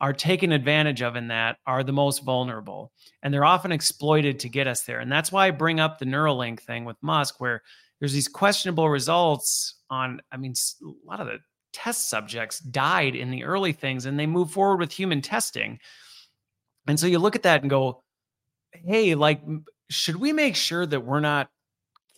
are 0.00 0.12
taken 0.12 0.52
advantage 0.52 1.02
of 1.02 1.16
in 1.16 1.28
that 1.28 1.58
are 1.66 1.84
the 1.84 1.92
most 1.92 2.24
vulnerable 2.24 2.92
and 3.22 3.32
they're 3.32 3.44
often 3.44 3.72
exploited 3.72 4.38
to 4.40 4.48
get 4.48 4.66
us 4.66 4.82
there. 4.82 5.00
And 5.00 5.12
that's 5.12 5.30
why 5.30 5.46
i 5.46 5.50
bring 5.50 5.80
up 5.80 5.98
the 5.98 6.06
neuralink 6.06 6.60
thing 6.60 6.84
with 6.84 6.96
musk 7.02 7.40
where 7.40 7.62
there's 7.98 8.12
these 8.12 8.28
questionable 8.28 8.88
results 8.88 9.74
on 9.90 10.20
i 10.32 10.36
mean 10.36 10.54
a 10.82 11.08
lot 11.08 11.20
of 11.20 11.26
the 11.26 11.38
test 11.72 12.08
subjects 12.08 12.58
died 12.60 13.14
in 13.14 13.30
the 13.30 13.44
early 13.44 13.72
things 13.72 14.06
and 14.06 14.18
they 14.18 14.26
move 14.26 14.50
forward 14.50 14.80
with 14.80 14.90
human 14.90 15.20
testing. 15.20 15.78
And 16.86 16.98
so 16.98 17.06
you 17.06 17.18
look 17.18 17.36
at 17.36 17.42
that 17.42 17.60
and 17.60 17.70
go 17.70 18.02
hey 18.72 19.14
like 19.14 19.42
should 19.90 20.16
we 20.16 20.32
make 20.32 20.56
sure 20.56 20.86
that 20.86 21.04
we're 21.04 21.20
not 21.20 21.50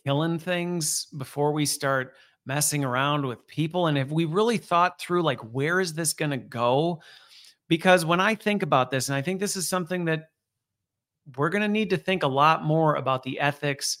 killing 0.05 0.39
things 0.39 1.07
before 1.17 1.51
we 1.51 1.65
start 1.65 2.13
messing 2.45 2.83
around 2.83 3.25
with 3.25 3.45
people? 3.47 3.87
And 3.87 3.97
if 3.97 4.09
we 4.09 4.25
really 4.25 4.57
thought 4.57 4.99
through 4.99 5.23
like 5.23 5.39
where 5.41 5.79
is 5.79 5.93
this 5.93 6.13
going 6.13 6.31
to 6.31 6.37
go 6.37 7.01
because 7.69 8.03
when 8.03 8.19
I 8.19 8.35
think 8.35 8.63
about 8.63 8.91
this, 8.91 9.07
and 9.07 9.15
I 9.15 9.21
think 9.21 9.39
this 9.39 9.55
is 9.55 9.69
something 9.69 10.05
that 10.05 10.31
we're 11.37 11.49
going 11.49 11.61
to 11.61 11.67
need 11.67 11.91
to 11.91 11.97
think 11.97 12.23
a 12.23 12.27
lot 12.27 12.63
more 12.63 12.95
about 12.95 13.23
the 13.23 13.39
ethics 13.39 13.99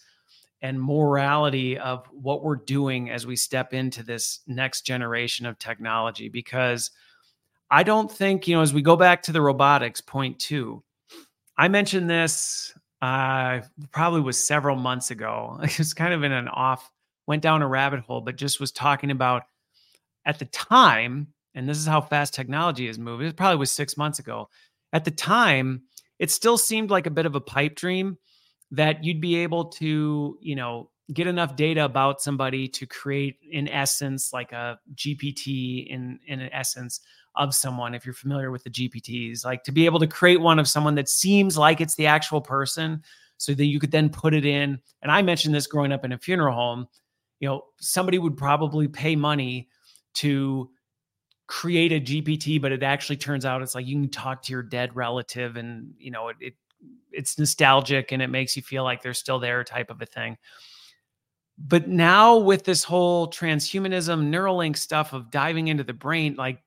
and 0.61 0.81
morality 0.81 1.77
of 1.77 2.05
what 2.07 2.43
we're 2.43 2.57
doing 2.57 3.09
as 3.11 3.25
we 3.25 3.35
step 3.35 3.73
into 3.73 4.03
this 4.03 4.39
next 4.47 4.81
generation 4.81 5.45
of 5.45 5.57
technology. 5.59 6.27
Because 6.27 6.91
I 7.69 7.83
don't 7.83 8.11
think, 8.11 8.47
you 8.47 8.55
know, 8.55 8.61
as 8.61 8.73
we 8.73 8.81
go 8.81 8.97
back 8.97 9.21
to 9.23 9.31
the 9.31 9.41
robotics 9.41 10.01
point 10.01 10.39
two, 10.39 10.83
I 11.55 11.67
mentioned 11.67 12.09
this 12.09 12.73
uh, 13.01 13.61
probably 13.91 14.21
was 14.21 14.43
several 14.43 14.75
months 14.75 15.11
ago. 15.11 15.59
It 15.63 15.77
was 15.77 15.93
kind 15.93 16.13
of 16.13 16.23
in 16.23 16.31
an 16.31 16.47
off, 16.47 16.91
went 17.27 17.43
down 17.43 17.61
a 17.61 17.67
rabbit 17.67 17.99
hole, 17.99 18.21
but 18.21 18.35
just 18.35 18.59
was 18.59 18.71
talking 18.71 19.11
about 19.11 19.43
at 20.25 20.39
the 20.39 20.45
time 20.45 21.27
and 21.59 21.67
this 21.67 21.77
is 21.77 21.85
how 21.85 21.99
fast 21.99 22.33
technology 22.33 22.87
has 22.87 22.97
moved. 22.97 23.21
It 23.21 23.35
probably 23.35 23.57
was 23.57 23.69
six 23.69 23.97
months 23.97 24.17
ago. 24.17 24.49
At 24.93 25.03
the 25.03 25.11
time, 25.11 25.83
it 26.17 26.31
still 26.31 26.57
seemed 26.57 26.89
like 26.89 27.05
a 27.05 27.11
bit 27.11 27.25
of 27.25 27.35
a 27.35 27.41
pipe 27.41 27.75
dream 27.75 28.17
that 28.71 29.03
you'd 29.03 29.19
be 29.19 29.35
able 29.35 29.65
to, 29.65 30.37
you 30.41 30.55
know, 30.55 30.89
get 31.13 31.27
enough 31.27 31.57
data 31.57 31.83
about 31.83 32.21
somebody 32.21 32.69
to 32.69 32.85
create, 32.85 33.39
in 33.51 33.67
essence, 33.67 34.31
like 34.31 34.53
a 34.53 34.79
GPT 34.95 35.87
in 35.87 36.19
in 36.27 36.41
essence 36.53 37.01
of 37.35 37.53
someone. 37.53 37.93
If 37.93 38.05
you're 38.05 38.13
familiar 38.13 38.51
with 38.51 38.63
the 38.63 38.69
GPTs, 38.69 39.43
like 39.43 39.63
to 39.65 39.73
be 39.73 39.85
able 39.85 39.99
to 39.99 40.07
create 40.07 40.39
one 40.39 40.59
of 40.59 40.67
someone 40.67 40.95
that 40.95 41.09
seems 41.09 41.57
like 41.57 41.81
it's 41.81 41.95
the 41.95 42.07
actual 42.07 42.39
person, 42.39 43.03
so 43.35 43.53
that 43.53 43.65
you 43.65 43.81
could 43.81 43.91
then 43.91 44.09
put 44.09 44.33
it 44.33 44.45
in. 44.45 44.79
And 45.01 45.11
I 45.11 45.23
mentioned 45.23 45.53
this 45.53 45.67
growing 45.67 45.91
up 45.91 46.05
in 46.05 46.13
a 46.13 46.17
funeral 46.17 46.55
home. 46.55 46.87
You 47.41 47.49
know, 47.49 47.65
somebody 47.81 48.17
would 48.17 48.37
probably 48.37 48.87
pay 48.87 49.17
money 49.17 49.67
to 50.15 50.69
create 51.49 51.91
a 51.91 51.99
GPT, 51.99 52.61
but 52.61 52.71
it 52.71 52.83
actually 52.83 53.17
turns 53.17 53.43
out 53.43 53.63
it's 53.63 53.73
like 53.73 53.87
you 53.87 53.95
can 53.95 54.07
talk 54.07 54.43
to 54.43 54.51
your 54.51 54.61
dead 54.61 54.95
relative 54.95 55.55
and 55.57 55.91
you 55.97 56.11
know 56.11 56.27
it, 56.27 56.37
it 56.39 56.53
it's 57.11 57.39
nostalgic 57.39 58.11
and 58.11 58.21
it 58.21 58.27
makes 58.27 58.55
you 58.55 58.61
feel 58.61 58.83
like 58.83 59.01
they're 59.01 59.15
still 59.15 59.39
there 59.39 59.63
type 59.63 59.89
of 59.89 59.99
a 59.99 60.05
thing. 60.05 60.37
But 61.57 61.87
now 61.87 62.37
with 62.37 62.65
this 62.65 62.83
whole 62.83 63.27
transhumanism, 63.27 64.29
Neuralink 64.29 64.77
stuff 64.77 65.11
of 65.11 65.31
diving 65.31 65.69
into 65.69 65.83
the 65.83 65.91
brain, 65.91 66.35
like 66.37 66.61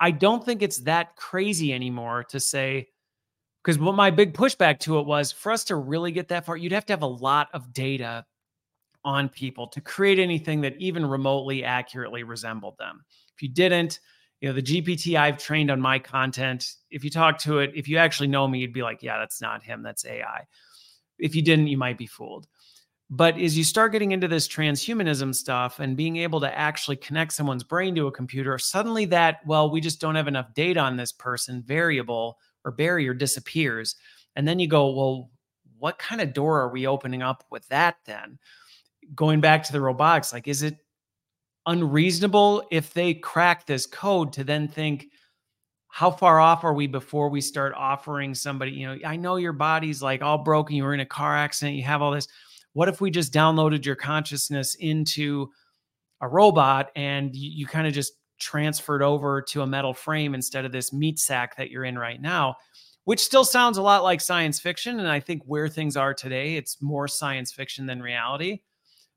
I 0.00 0.10
don't 0.10 0.44
think 0.44 0.62
it's 0.62 0.78
that 0.78 1.14
crazy 1.14 1.72
anymore 1.72 2.24
to 2.30 2.40
say 2.40 2.88
because 3.62 3.78
what 3.78 3.94
my 3.94 4.10
big 4.10 4.34
pushback 4.34 4.80
to 4.80 4.98
it 4.98 5.06
was 5.06 5.30
for 5.30 5.52
us 5.52 5.62
to 5.64 5.76
really 5.76 6.10
get 6.10 6.26
that 6.28 6.44
far, 6.44 6.56
you'd 6.56 6.72
have 6.72 6.86
to 6.86 6.92
have 6.92 7.02
a 7.02 7.06
lot 7.06 7.48
of 7.54 7.72
data 7.72 8.26
on 9.04 9.28
people 9.28 9.68
to 9.68 9.80
create 9.80 10.18
anything 10.18 10.62
that 10.62 10.74
even 10.78 11.06
remotely 11.06 11.62
accurately 11.62 12.24
resembled 12.24 12.76
them. 12.78 13.04
If 13.36 13.42
you 13.42 13.48
didn't, 13.48 14.00
you 14.40 14.48
know, 14.48 14.54
the 14.54 14.62
GPT 14.62 15.18
I've 15.18 15.38
trained 15.38 15.70
on 15.70 15.80
my 15.80 15.98
content, 15.98 16.74
if 16.90 17.04
you 17.04 17.10
talk 17.10 17.38
to 17.40 17.58
it, 17.58 17.72
if 17.74 17.88
you 17.88 17.98
actually 17.98 18.28
know 18.28 18.46
me, 18.48 18.58
you'd 18.58 18.72
be 18.72 18.82
like, 18.82 19.02
yeah, 19.02 19.18
that's 19.18 19.40
not 19.40 19.62
him, 19.62 19.82
that's 19.82 20.04
AI. 20.04 20.46
If 21.18 21.34
you 21.34 21.42
didn't, 21.42 21.68
you 21.68 21.78
might 21.78 21.98
be 21.98 22.06
fooled. 22.06 22.46
But 23.08 23.38
as 23.38 23.56
you 23.56 23.62
start 23.62 23.92
getting 23.92 24.12
into 24.12 24.26
this 24.26 24.48
transhumanism 24.48 25.34
stuff 25.34 25.78
and 25.78 25.96
being 25.96 26.16
able 26.16 26.40
to 26.40 26.58
actually 26.58 26.96
connect 26.96 27.32
someone's 27.32 27.62
brain 27.62 27.94
to 27.94 28.08
a 28.08 28.12
computer, 28.12 28.58
suddenly 28.58 29.04
that, 29.06 29.46
well, 29.46 29.70
we 29.70 29.80
just 29.80 30.00
don't 30.00 30.16
have 30.16 30.28
enough 30.28 30.52
data 30.54 30.80
on 30.80 30.96
this 30.96 31.12
person, 31.12 31.62
variable 31.62 32.38
or 32.64 32.72
barrier 32.72 33.14
disappears. 33.14 33.94
And 34.34 34.46
then 34.46 34.58
you 34.58 34.66
go, 34.66 34.90
well, 34.90 35.30
what 35.78 35.98
kind 35.98 36.20
of 36.20 36.32
door 36.32 36.60
are 36.60 36.70
we 36.70 36.86
opening 36.86 37.22
up 37.22 37.44
with 37.50 37.66
that 37.68 37.96
then? 38.06 38.38
Going 39.14 39.40
back 39.40 39.62
to 39.64 39.72
the 39.72 39.80
robotics, 39.80 40.32
like, 40.32 40.48
is 40.48 40.62
it 40.62 40.78
unreasonable 41.66 42.66
if 42.70 42.94
they 42.94 43.14
crack 43.14 43.66
this 43.66 43.86
code 43.86 44.32
to 44.32 44.44
then 44.44 44.68
think 44.68 45.06
how 45.88 46.10
far 46.10 46.38
off 46.38 46.62
are 46.62 46.74
we 46.74 46.86
before 46.86 47.28
we 47.28 47.40
start 47.40 47.72
offering 47.74 48.34
somebody 48.34 48.70
you 48.70 48.86
know 48.86 48.98
i 49.04 49.16
know 49.16 49.36
your 49.36 49.52
body's 49.52 50.02
like 50.02 50.22
all 50.22 50.38
broken 50.38 50.76
you 50.76 50.84
were 50.84 50.94
in 50.94 51.00
a 51.00 51.06
car 51.06 51.36
accident 51.36 51.76
you 51.76 51.82
have 51.82 52.02
all 52.02 52.12
this. 52.12 52.28
What 52.72 52.88
if 52.88 53.00
we 53.00 53.10
just 53.10 53.32
downloaded 53.32 53.86
your 53.86 53.96
consciousness 53.96 54.74
into 54.74 55.48
a 56.20 56.28
robot 56.28 56.90
and 56.94 57.34
you, 57.34 57.50
you 57.50 57.66
kind 57.66 57.86
of 57.86 57.94
just 57.94 58.12
transferred 58.38 59.02
over 59.02 59.40
to 59.40 59.62
a 59.62 59.66
metal 59.66 59.94
frame 59.94 60.34
instead 60.34 60.66
of 60.66 60.72
this 60.72 60.92
meat 60.92 61.18
sack 61.18 61.56
that 61.56 61.70
you're 61.70 61.84
in 61.84 61.98
right 61.98 62.20
now 62.20 62.56
which 63.04 63.20
still 63.20 63.44
sounds 63.44 63.78
a 63.78 63.82
lot 63.82 64.02
like 64.02 64.20
science 64.20 64.60
fiction 64.60 65.00
and 65.00 65.08
i 65.08 65.18
think 65.18 65.42
where 65.46 65.68
things 65.68 65.96
are 65.96 66.12
today 66.12 66.56
it's 66.56 66.82
more 66.82 67.08
science 67.08 67.50
fiction 67.50 67.86
than 67.86 68.02
reality. 68.02 68.60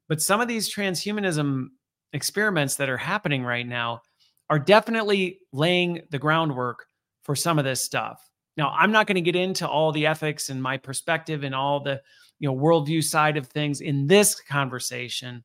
But 0.07 0.21
some 0.23 0.41
of 0.41 0.47
these 0.47 0.73
transhumanism 0.73 1.67
experiments 2.13 2.75
that 2.75 2.89
are 2.89 2.97
happening 2.97 3.43
right 3.43 3.67
now 3.67 4.01
are 4.49 4.59
definitely 4.59 5.39
laying 5.51 6.01
the 6.09 6.19
groundwork 6.19 6.85
for 7.23 7.35
some 7.35 7.59
of 7.59 7.65
this 7.65 7.81
stuff. 7.81 8.29
Now, 8.57 8.73
I'm 8.75 8.91
not 8.91 9.07
going 9.07 9.15
to 9.15 9.21
get 9.21 9.35
into 9.35 9.67
all 9.67 9.91
the 9.91 10.07
ethics 10.07 10.49
and 10.49 10.61
my 10.61 10.77
perspective 10.77 11.43
and 11.43 11.55
all 11.55 11.79
the, 11.79 12.01
you 12.39 12.49
know, 12.49 12.55
worldview 12.55 13.03
side 13.03 13.37
of 13.37 13.47
things 13.47 13.81
in 13.81 14.07
this 14.07 14.35
conversation. 14.35 15.43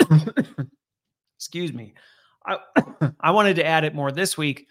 Excuse 1.36 1.72
me. 1.72 1.94
I, 2.46 2.58
I 3.20 3.32
wanted 3.32 3.56
to 3.56 3.66
add 3.66 3.84
it 3.84 3.94
more 3.94 4.12
this 4.12 4.38
week 4.38 4.68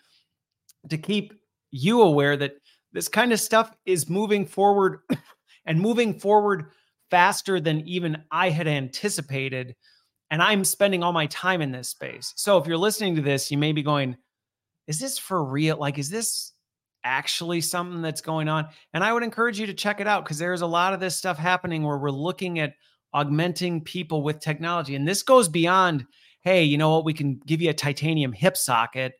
to 0.90 0.98
keep 0.98 1.34
you 1.72 2.02
aware 2.02 2.38
that 2.38 2.54
this 2.94 3.08
kind 3.08 3.34
of 3.34 3.40
stuff 3.40 3.72
is 3.86 4.10
moving 4.10 4.46
forward 4.46 5.02
and 5.66 5.80
moving 5.80 6.18
forward 6.18 6.72
faster 7.12 7.60
than 7.60 7.88
even 7.88 8.24
I 8.32 8.50
had 8.50 8.68
anticipated. 8.68 9.76
And 10.30 10.42
I'm 10.42 10.66
spending 10.66 11.04
all 11.04 11.13
my 11.13 11.28
time 11.28 11.62
in 11.62 11.72
this 11.72 11.90
space. 11.90 12.34
So 12.36 12.58
if 12.58 12.68
you're 12.68 12.78
listening 12.78 13.16
to 13.16 13.22
this, 13.22 13.50
you 13.50 13.58
may 13.58 13.72
be 13.72 13.84
going, 13.84 14.18
is 14.88 15.00
this 15.00 15.18
for 15.18 15.44
real? 15.44 15.78
Like, 15.78 15.98
is 15.98 16.10
this 16.10 16.54
actually 17.04 17.62
something 17.62 18.02
that's 18.02 18.22
going 18.22 18.50
on? 18.50 18.68
And 18.94 19.04
I 19.04 19.13
would 19.13 19.24
encourage 19.24 19.60
you 19.60 19.68
to 19.68 19.74
check 19.74 20.02
it 20.02 20.08
out 20.08 20.26
because 20.26 20.38
there's 20.38 20.62
a 20.62 20.68
lot 20.68 20.94
of 20.94 21.00
this 21.00 21.16
stuff 21.16 21.38
happening 21.38 21.84
where 21.84 21.98
we're 21.98 22.10
looking 22.10 22.60
at 22.60 22.74
augmenting 23.13 23.82
people 23.82 24.22
with 24.22 24.40
technology. 24.40 24.96
And 24.96 25.08
this 25.08 25.24
goes 25.24 25.48
beyond, 25.48 26.06
hey, 26.42 26.63
you 26.63 26.78
know 26.78 26.96
what? 26.96 27.06
We 27.06 27.13
can 27.13 27.40
give 27.46 27.62
you 27.62 27.70
a 27.70 27.74
titanium 27.74 28.34
hip 28.34 28.58
socket 28.58 29.13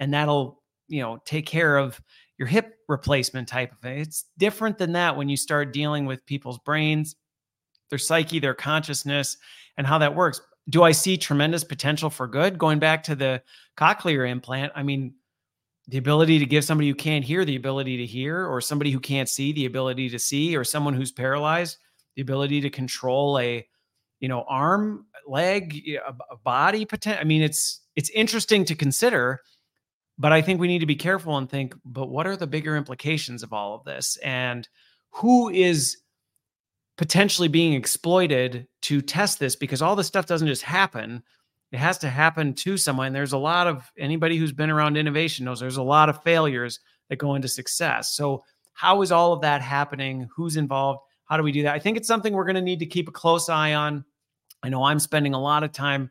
and 0.00 0.12
that'll, 0.14 0.62
you 0.88 1.02
know, 1.02 1.18
take 1.24 1.46
care 1.46 1.76
of 1.76 2.00
your 2.38 2.48
hip 2.48 2.76
replacement 2.88 3.48
type 3.48 3.72
of 3.72 3.78
thing. 3.78 3.98
It's 3.98 4.24
different 4.38 4.78
than 4.78 4.92
that 4.92 5.16
when 5.16 5.28
you 5.28 5.36
start 5.36 5.72
dealing 5.72 6.06
with 6.06 6.26
people's 6.26 6.58
brains, 6.58 7.16
their 7.90 7.98
psyche, 7.98 8.40
their 8.40 8.54
consciousness, 8.54 9.36
and 9.76 9.86
how 9.86 9.98
that 9.98 10.14
works. 10.14 10.40
Do 10.68 10.82
I 10.82 10.92
see 10.92 11.16
tremendous 11.16 11.64
potential 11.64 12.10
for 12.10 12.26
good? 12.26 12.58
Going 12.58 12.78
back 12.78 13.02
to 13.04 13.14
the 13.14 13.42
cochlear 13.76 14.28
implant, 14.28 14.72
I 14.74 14.82
mean, 14.82 15.14
the 15.88 15.98
ability 15.98 16.38
to 16.38 16.46
give 16.46 16.64
somebody 16.64 16.88
who 16.88 16.94
can't 16.94 17.24
hear 17.24 17.44
the 17.44 17.56
ability 17.56 17.98
to 17.98 18.06
hear, 18.06 18.46
or 18.46 18.60
somebody 18.60 18.90
who 18.90 19.00
can't 19.00 19.28
see 19.28 19.52
the 19.52 19.66
ability 19.66 20.08
to 20.10 20.18
see, 20.18 20.56
or 20.56 20.64
someone 20.64 20.94
who's 20.94 21.12
paralyzed 21.12 21.76
the 22.16 22.22
ability 22.22 22.60
to 22.62 22.70
control 22.70 23.38
a, 23.38 23.66
you 24.20 24.28
know, 24.28 24.44
arm, 24.48 25.04
leg, 25.26 25.82
a 26.30 26.36
body. 26.36 26.86
Potential. 26.86 27.20
I 27.20 27.24
mean, 27.24 27.42
it's 27.42 27.80
it's 27.96 28.08
interesting 28.10 28.64
to 28.64 28.74
consider 28.74 29.40
but 30.18 30.32
I 30.32 30.42
think 30.42 30.60
we 30.60 30.68
need 30.68 30.78
to 30.80 30.86
be 30.86 30.96
careful 30.96 31.36
and 31.36 31.48
think, 31.48 31.74
but 31.84 32.06
what 32.06 32.26
are 32.26 32.36
the 32.36 32.46
bigger 32.46 32.76
implications 32.76 33.42
of 33.42 33.52
all 33.52 33.74
of 33.74 33.84
this? 33.84 34.16
And 34.18 34.68
who 35.10 35.48
is 35.50 35.98
potentially 36.96 37.48
being 37.48 37.72
exploited 37.72 38.66
to 38.82 39.00
test 39.00 39.38
this? 39.38 39.56
Because 39.56 39.82
all 39.82 39.96
this 39.96 40.06
stuff 40.06 40.26
doesn't 40.26 40.48
just 40.48 40.62
happen. 40.62 41.22
It 41.72 41.78
has 41.78 41.98
to 41.98 42.08
happen 42.08 42.54
to 42.54 42.76
someone. 42.76 43.12
There's 43.12 43.32
a 43.32 43.38
lot 43.38 43.66
of 43.66 43.90
anybody 43.98 44.36
who's 44.36 44.52
been 44.52 44.70
around 44.70 44.96
innovation 44.96 45.44
knows 45.44 45.60
there's 45.60 45.76
a 45.76 45.82
lot 45.82 46.08
of 46.08 46.22
failures 46.22 46.80
that 47.08 47.16
go 47.16 47.34
into 47.34 47.48
success. 47.48 48.14
So, 48.16 48.44
how 48.72 49.02
is 49.02 49.12
all 49.12 49.32
of 49.32 49.40
that 49.42 49.62
happening? 49.62 50.28
Who's 50.34 50.56
involved? 50.56 51.00
How 51.26 51.36
do 51.36 51.42
we 51.42 51.52
do 51.52 51.62
that? 51.62 51.74
I 51.74 51.78
think 51.78 51.96
it's 51.96 52.08
something 52.08 52.32
we're 52.32 52.44
going 52.44 52.56
to 52.56 52.60
need 52.60 52.80
to 52.80 52.86
keep 52.86 53.08
a 53.08 53.12
close 53.12 53.48
eye 53.48 53.74
on. 53.74 54.04
I 54.62 54.68
know 54.68 54.82
I'm 54.82 54.98
spending 54.98 55.34
a 55.34 55.40
lot 55.40 55.62
of 55.62 55.72
time 55.72 56.10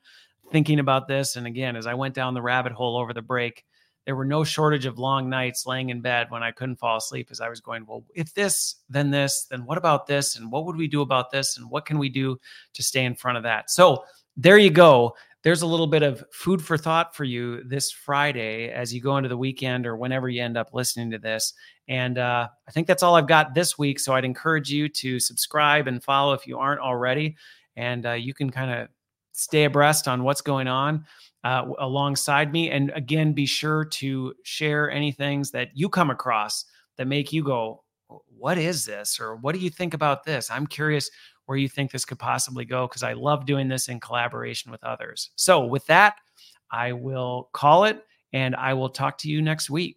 thinking 0.51 0.79
about 0.79 1.07
this. 1.07 1.35
And 1.35 1.45
again, 1.45 1.75
as 1.75 1.87
I 1.87 1.93
went 1.93 2.13
down 2.13 2.33
the 2.33 2.41
rabbit 2.41 2.71
hole 2.71 2.97
over 2.97 3.13
the 3.13 3.21
break, 3.21 3.65
there 4.05 4.15
were 4.15 4.25
no 4.25 4.43
shortage 4.43 4.85
of 4.85 4.99
long 4.99 5.29
nights 5.29 5.65
laying 5.65 5.89
in 5.89 6.01
bed 6.01 6.27
when 6.29 6.43
I 6.43 6.51
couldn't 6.51 6.75
fall 6.75 6.97
asleep 6.97 7.29
as 7.31 7.39
I 7.39 7.49
was 7.49 7.61
going, 7.61 7.85
well, 7.85 8.03
if 8.13 8.33
this, 8.33 8.75
then 8.89 9.11
this, 9.11 9.45
then 9.49 9.65
what 9.65 9.77
about 9.77 10.07
this? 10.07 10.35
And 10.35 10.51
what 10.51 10.65
would 10.65 10.75
we 10.75 10.87
do 10.87 11.01
about 11.01 11.31
this? 11.31 11.57
And 11.57 11.69
what 11.69 11.85
can 11.85 11.97
we 11.97 12.09
do 12.09 12.37
to 12.73 12.83
stay 12.83 13.05
in 13.05 13.15
front 13.15 13.37
of 13.37 13.43
that? 13.43 13.69
So 13.69 14.03
there 14.35 14.57
you 14.57 14.69
go. 14.69 15.15
There's 15.43 15.61
a 15.61 15.67
little 15.67 15.87
bit 15.87 16.03
of 16.03 16.23
food 16.31 16.61
for 16.61 16.77
thought 16.77 17.15
for 17.15 17.23
you 17.23 17.63
this 17.63 17.91
Friday 17.91 18.69
as 18.69 18.93
you 18.93 19.01
go 19.01 19.17
into 19.17 19.29
the 19.29 19.37
weekend 19.37 19.85
or 19.85 19.97
whenever 19.97 20.29
you 20.29 20.41
end 20.41 20.57
up 20.57 20.73
listening 20.73 21.11
to 21.11 21.17
this. 21.17 21.53
And 21.87 22.17
uh, 22.17 22.47
I 22.67 22.71
think 22.71 22.87
that's 22.87 23.03
all 23.03 23.15
I've 23.15 23.27
got 23.27 23.53
this 23.53 23.77
week. 23.77 23.99
So 23.99 24.13
I'd 24.13 24.25
encourage 24.25 24.69
you 24.69 24.87
to 24.89 25.19
subscribe 25.19 25.87
and 25.87 26.03
follow 26.03 26.33
if 26.33 26.47
you 26.47 26.57
aren't 26.57 26.79
already. 26.79 27.35
And 27.75 28.05
uh, 28.05 28.13
you 28.13 28.33
can 28.33 28.49
kind 28.49 28.71
of 28.71 28.87
stay 29.33 29.65
abreast 29.65 30.07
on 30.07 30.23
what's 30.23 30.41
going 30.41 30.67
on 30.67 31.05
uh, 31.43 31.65
alongside 31.79 32.51
me. 32.51 32.69
And 32.69 32.91
again, 32.95 33.33
be 33.33 33.45
sure 33.45 33.85
to 33.85 34.33
share 34.43 34.89
any 34.89 35.11
things 35.11 35.51
that 35.51 35.69
you 35.73 35.89
come 35.89 36.09
across 36.09 36.65
that 36.97 37.07
make 37.07 37.33
you 37.33 37.43
go, 37.43 37.83
What 38.37 38.57
is 38.57 38.85
this? 38.85 39.19
Or 39.19 39.35
what 39.37 39.53
do 39.53 39.59
you 39.59 39.69
think 39.69 39.93
about 39.93 40.23
this? 40.23 40.49
I'm 40.49 40.67
curious 40.67 41.09
where 41.45 41.57
you 41.57 41.67
think 41.67 41.91
this 41.91 42.05
could 42.05 42.19
possibly 42.19 42.65
go 42.65 42.87
because 42.87 43.03
I 43.03 43.13
love 43.13 43.45
doing 43.45 43.67
this 43.67 43.89
in 43.89 43.99
collaboration 43.99 44.71
with 44.71 44.83
others. 44.83 45.31
So, 45.35 45.65
with 45.65 45.85
that, 45.87 46.15
I 46.71 46.93
will 46.93 47.49
call 47.53 47.83
it 47.85 48.03
and 48.31 48.55
I 48.55 48.73
will 48.73 48.89
talk 48.89 49.17
to 49.19 49.29
you 49.29 49.41
next 49.41 49.69
week. 49.69 49.91